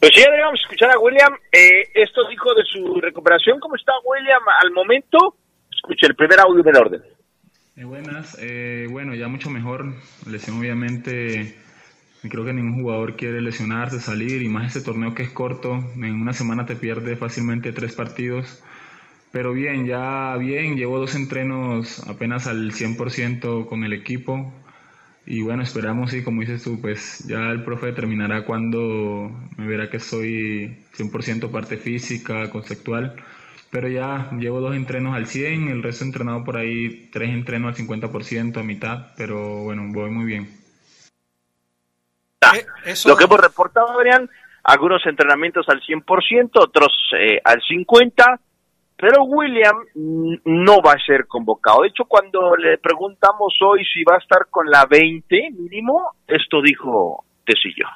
[0.01, 1.35] Pues sí, vamos a escuchar a William.
[1.53, 3.59] Eh, esto dijo de su recuperación.
[3.61, 5.37] ¿Cómo está William al momento?
[5.75, 7.03] Escuche el primer audio del orden.
[7.77, 9.87] Eh, buenas, eh, bueno, ya mucho mejor.
[10.27, 11.59] Lesión obviamente,
[12.29, 15.75] creo que ningún jugador quiere lesionarse, salir, y más este torneo que es corto.
[15.97, 18.63] En una semana te pierdes fácilmente tres partidos.
[19.33, 24.53] Pero bien, ya bien, llevo dos entrenos apenas al 100% con el equipo.
[25.27, 29.91] Y bueno, esperamos, y como dices tú, pues ya el profe determinará cuando me verá
[29.91, 33.17] que soy 100% parte física, conceptual.
[33.71, 37.87] Pero ya llevo dos entrenos al 100, el resto entrenado por ahí, tres entrenos al
[37.87, 40.56] 50%, a mitad, pero bueno, voy muy bien.
[42.41, 44.29] Eh, Lo que hemos reportado, Adrián,
[44.65, 48.39] algunos entrenamientos al 100%, otros eh, al 50%,
[48.99, 49.77] pero William
[50.45, 51.83] no va a ser convocado.
[51.83, 56.63] De hecho, cuando le preguntamos hoy si va a estar con la 20 mínimo, esto
[56.63, 57.87] dijo Tecillo.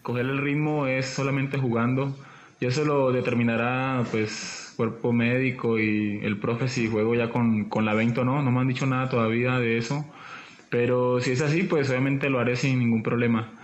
[0.00, 2.14] Coger el ritmo es solamente jugando
[2.58, 7.84] y eso lo determinará pues cuerpo médico y el profe si juego ya con, con
[7.84, 8.40] la 20 o no.
[8.40, 10.06] No me han dicho nada todavía de eso.
[10.70, 13.59] Pero si es así, pues obviamente lo haré sin ningún problema.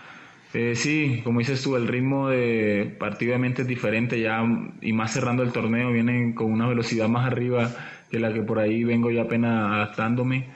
[0.53, 4.43] Eh, sí, como dices tú, el ritmo de partido es diferente ya
[4.81, 7.75] y más cerrando el torneo, vienen con una velocidad más arriba
[8.11, 10.49] que la que por ahí vengo yo apenas adaptándome.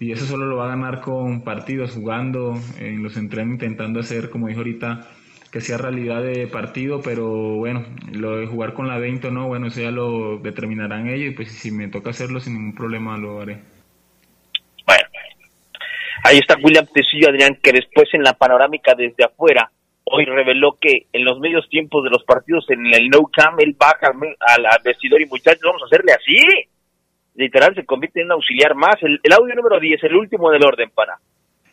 [0.00, 4.30] Y eso solo lo va a ganar con partidos, jugando, en los entrenos, intentando hacer,
[4.30, 5.08] como dijo ahorita,
[5.50, 9.48] que sea realidad de partido, pero bueno, lo de jugar con la 20 o no,
[9.48, 13.18] bueno, eso ya lo determinarán ellos y pues si me toca hacerlo sin ningún problema
[13.18, 13.73] lo haré.
[16.24, 19.70] Ahí está William Tecillo, Adrián, que después en la panorámica desde afuera,
[20.04, 23.76] hoy reveló que en los medios tiempos de los partidos en el No Cam, él
[23.78, 26.36] baja al, vestidor y muchachos, vamos a hacerle así.
[27.34, 28.94] Literal, se convierte en un auxiliar más.
[29.02, 31.18] El, audio número 10, el último del orden, para.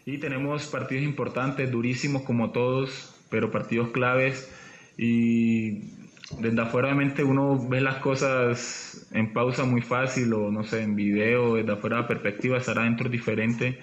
[0.05, 4.51] Y tenemos partidos importantes, durísimos como todos, pero partidos claves.
[4.97, 5.93] Y
[6.41, 10.97] desde afuera obviamente uno ve las cosas en pausa muy fácil o no sé, en
[10.97, 13.79] video, desde afuera la perspectiva estará dentro diferente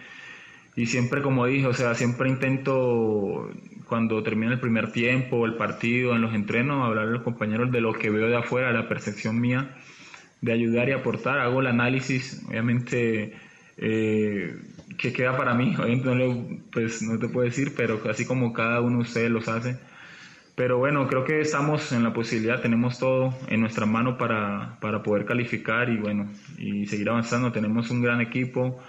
[0.79, 3.51] y siempre como dije, o sea, siempre intento
[3.87, 7.81] cuando termina el primer tiempo, el partido, en los entrenos, hablar a los compañeros de
[7.81, 9.74] lo que veo de afuera, la percepción mía,
[10.41, 13.33] de ayudar y aportar, hago el análisis, obviamente
[13.76, 14.57] eh,
[14.99, 18.53] que queda para mí, obviamente no, le- pues no te puedo decir, pero así como
[18.53, 19.79] cada uno de ustedes los hace.
[20.55, 25.03] Pero bueno, creo que estamos en la posibilidad, tenemos todo en nuestra mano para, para
[25.03, 27.53] poder calificar y bueno, y seguir avanzando.
[27.53, 28.81] Tenemos un gran equipo,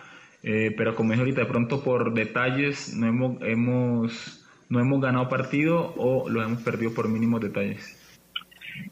[0.43, 5.27] eh, pero como dije ahorita, de pronto por detalles no hemos, hemos, no hemos ganado
[5.29, 7.95] partido o lo hemos perdido por mínimos detalles.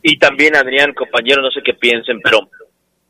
[0.04, 2.50] Y también, Adrián, compañero, no sé qué piensen, pero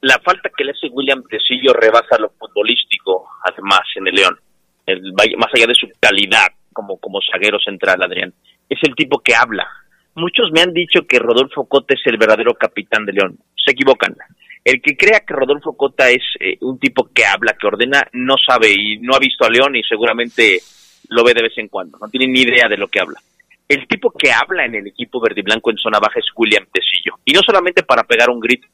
[0.01, 4.39] la falta que le hace William Tecillo rebasa lo futbolístico, además, en el León.
[4.85, 8.33] El- más allá de su calidad como, como zaguero central, Adrián.
[8.69, 9.67] Es el tipo que habla.
[10.13, 13.37] Muchos me han dicho que Rodolfo Cota es el verdadero capitán de León.
[13.55, 14.15] Se equivocan.
[14.63, 18.35] El que crea que Rodolfo Cota es eh, un tipo que habla, que ordena, no
[18.37, 20.61] sabe y no ha visto a León y seguramente
[21.09, 21.97] lo ve de vez en cuando.
[21.97, 23.21] No tiene ni idea de lo que habla.
[23.67, 26.65] El tipo que habla en el equipo verde y blanco en zona baja es William
[26.71, 27.19] Tecillo.
[27.25, 28.67] Y no solamente para pegar un grito.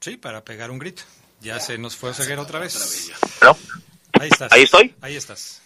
[0.00, 1.02] Sí, para pegar un grito.
[1.40, 3.12] Ya se nos fue Ceguera otra vez.
[3.42, 3.56] ¿No?
[4.20, 4.52] Ahí estás.
[4.52, 4.94] Ahí estoy.
[5.00, 5.62] Ahí estás.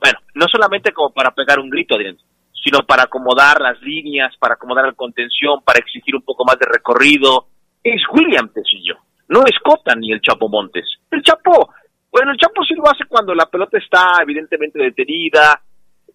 [0.00, 2.16] Bueno, no solamente como para pegar un grito, Adrián,
[2.62, 6.66] sino para acomodar las líneas, para acomodar la contención, para exigir un poco más de
[6.66, 7.46] recorrido.
[7.82, 8.96] Es William Tecillo,
[9.28, 10.84] no es Cota ni el Chapo Montes.
[11.10, 11.70] El Chapo,
[12.10, 15.60] bueno, el Chapo sí lo hace cuando la pelota está evidentemente detenida,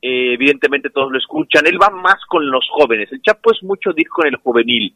[0.02, 3.12] eh, evidentemente todos lo escuchan, él va más con los jóvenes.
[3.12, 4.94] El Chapo es mucho de ir con el juvenil,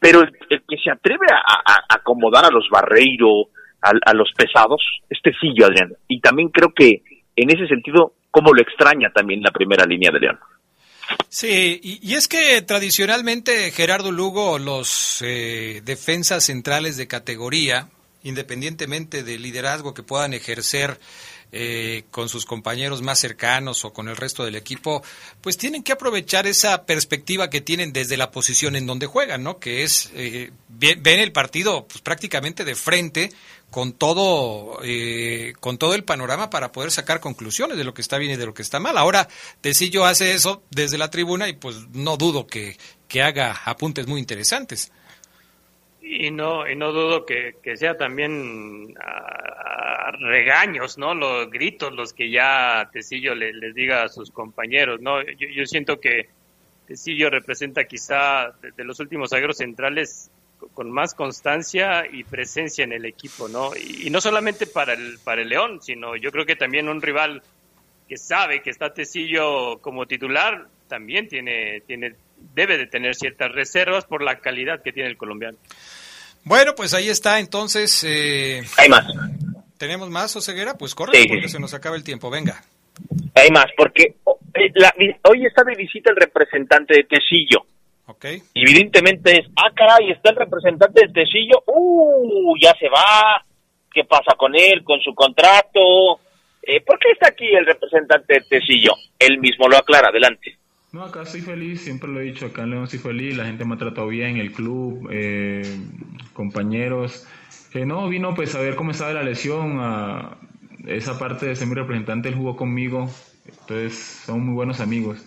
[0.00, 3.48] pero el, que se atreve a, acomodar a los Barreiro,
[3.82, 4.80] a, a los pesados,
[5.10, 5.92] es Tecillo, Adrián.
[6.08, 7.02] Y también creo que
[7.34, 10.38] en ese sentido, como lo extraña también la primera línea de León.
[11.28, 17.88] Sí, y, es que tradicionalmente Gerardo Lugo, los eh, defensas centrales de categoría,
[18.22, 20.98] independientemente del liderazgo que puedan ejercer
[21.52, 25.02] eh, con sus compañeros más cercanos o con el resto del equipo,
[25.40, 29.58] pues tienen que aprovechar esa perspectiva que tienen desde la posición en donde juegan, ¿no?
[29.58, 33.32] Que es, eh, ve- ven el partido pues, prácticamente de frente
[33.70, 38.16] con todo, eh, con todo el panorama para poder sacar conclusiones de lo que está
[38.18, 38.96] bien y de lo que está mal.
[38.96, 39.28] Ahora,
[39.60, 42.76] Tecillo hace eso desde la tribuna y pues no dudo que,
[43.08, 44.92] que haga apuntes muy interesantes.
[46.08, 51.14] Y no, y no dudo que, que sea también a, regaños, ¿no?
[51.14, 55.20] Los gritos, los que ya Tecillo le- les diga a sus compañeros, ¿no?
[55.22, 56.30] Yo, yo siento que
[56.86, 62.92] Tecillo representa quizá de, los últimos zagueros centrales co- con más constancia y presencia en
[62.92, 63.72] el equipo, ¿no?
[63.76, 67.02] Y, y no solamente para el, para el León, sino yo creo que también un
[67.02, 67.42] rival
[68.08, 72.16] que sabe que está Tecillo como titular también tiene, tiene,
[72.54, 75.58] debe de tener ciertas reservas por la calidad que tiene el colombiano.
[76.44, 78.04] Bueno, pues ahí está entonces.
[78.06, 79.06] Eh, Hay más.
[79.78, 80.74] ¿Tenemos más, Oseguera?
[80.78, 81.54] Pues corre, Sí, porque sí.
[81.54, 82.30] se nos acaba el tiempo.
[82.30, 82.62] Venga.
[83.34, 84.14] Hay más, porque
[84.54, 84.94] eh, la-
[85.28, 87.66] hoy está de visita el representante de Tecillo.
[88.06, 88.24] Ok.
[88.54, 93.44] Y evidentemente es, ah, caray, está el representante de Tecillo, uh, ya se va,
[93.92, 96.20] ¿qué pasa con él, con su contrato?
[96.62, 98.92] Eh, ¿Por qué está aquí el representante de Tecillo?
[99.18, 100.56] Él mismo lo aclara, adelante.
[100.96, 103.66] No, acá estoy feliz, siempre lo he dicho, acá en León estoy feliz, la gente
[103.66, 105.62] me ha tratado bien, el club, eh,
[106.32, 107.26] compañeros.
[107.70, 110.38] Que no, vino pues a ver cómo estaba la lesión, a
[110.86, 113.10] esa parte de ser mi representante, él jugó conmigo,
[113.44, 115.22] entonces son muy buenos amigos.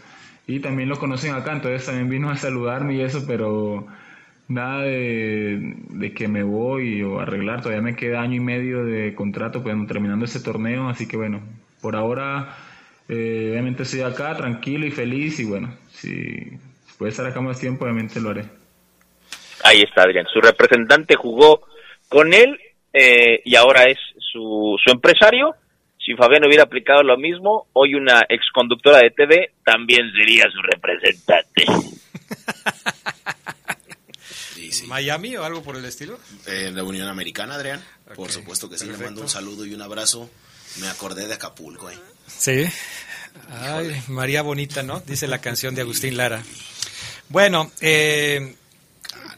[0.47, 3.85] Y también lo conocen acá, entonces también vino a saludarme y eso, pero
[4.47, 9.13] nada de, de que me voy o arreglar, todavía me queda año y medio de
[9.13, 11.41] contrato pues, terminando este torneo, así que bueno,
[11.79, 12.57] por ahora
[13.09, 16.51] eh, obviamente estoy acá tranquilo y feliz y bueno, si
[16.97, 18.45] puede estar acá más tiempo obviamente lo haré.
[19.63, 21.61] Ahí está Adrián, su representante jugó
[22.07, 22.57] con él
[22.93, 23.97] eh, y ahora es
[24.31, 25.55] su, su empresario.
[25.97, 31.65] Si Fabián hubiera aplicado lo mismo, hoy una exconductora de TV también sería su representante.
[34.87, 36.17] ¿Miami o algo por el estilo?
[36.47, 37.83] Eh, la Unión Americana, Adrián.
[38.15, 39.09] Por Ok, supuesto que sí, le perfecto.
[39.11, 40.29] mando un saludo y un abrazo.
[40.81, 41.97] Me acordé de Acapulco, eh.
[42.29, 42.65] Sí.
[43.51, 44.99] Ay, María Bonita, ¿no?
[45.01, 46.43] Dice la canción de Agustín Lara.
[47.29, 48.55] Bueno, eh,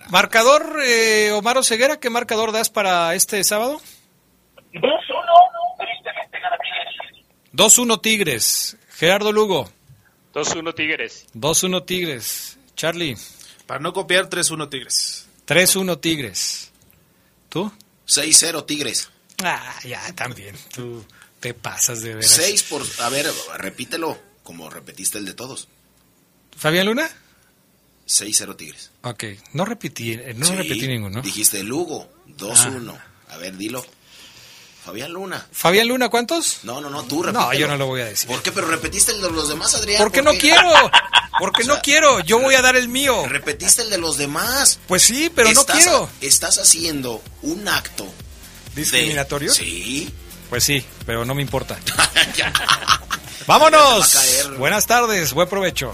[0.10, 3.82] marcador, eh, Omar Oseguera, ¿qué marcador das para este sábado?
[7.54, 8.78] 2-1 Tigres.
[8.92, 9.70] Gerardo Lugo.
[10.34, 11.28] 2-1 Tigres.
[11.34, 12.58] 2-1 Tigres.
[12.76, 13.18] Charlie.
[13.66, 15.28] Para no copiar, 3-1 Tigres.
[15.48, 16.72] 3-1 Tigres.
[17.50, 17.72] ¿Tú?
[18.08, 19.10] 6-0 Tigres.
[19.44, 20.56] Ah, ya, también.
[20.74, 21.04] Tú
[21.42, 22.32] te pasas de veras.
[22.32, 22.84] 6 por...
[23.00, 25.68] A ver, repítelo, como repetiste el de todos.
[26.58, 27.10] ¿Fabián Luna?
[28.08, 28.92] 6-0 Tigres.
[29.04, 29.24] Ok,
[29.54, 31.22] no repetí, eh, no Sí, repetí ninguno.
[31.22, 32.98] Dijiste Lugo, 2-1.
[33.30, 33.86] A ver, dilo.
[34.84, 35.48] Fabián Luna.
[35.52, 36.60] ¿Fabián Luna cuántos?
[36.64, 37.54] No, no, no, tú No, repítelo.
[37.54, 38.28] yo no lo voy a decir.
[38.28, 38.52] ¿Por qué?
[38.52, 40.00] Pero repetiste el de los demás, Adrián.
[40.02, 40.40] Porque ¿por no qué?
[40.40, 40.72] quiero.
[41.40, 42.20] Porque no quiero.
[42.22, 43.26] Yo voy a dar el mío.
[43.28, 44.80] Repetiste el de los demás.
[44.88, 46.10] Pues sí, pero no quiero.
[46.20, 48.06] Estás haciendo un acto.
[48.76, 49.54] de- ¿Discriminatorio?
[49.54, 50.12] sí.
[50.52, 51.80] Pues sí, pero no me importa.
[53.48, 54.50] Vámonos.
[54.58, 55.94] Buenas tardes, buen provecho.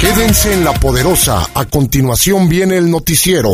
[0.00, 1.46] Quédense en la poderosa.
[1.52, 3.50] A continuación viene el noticiero.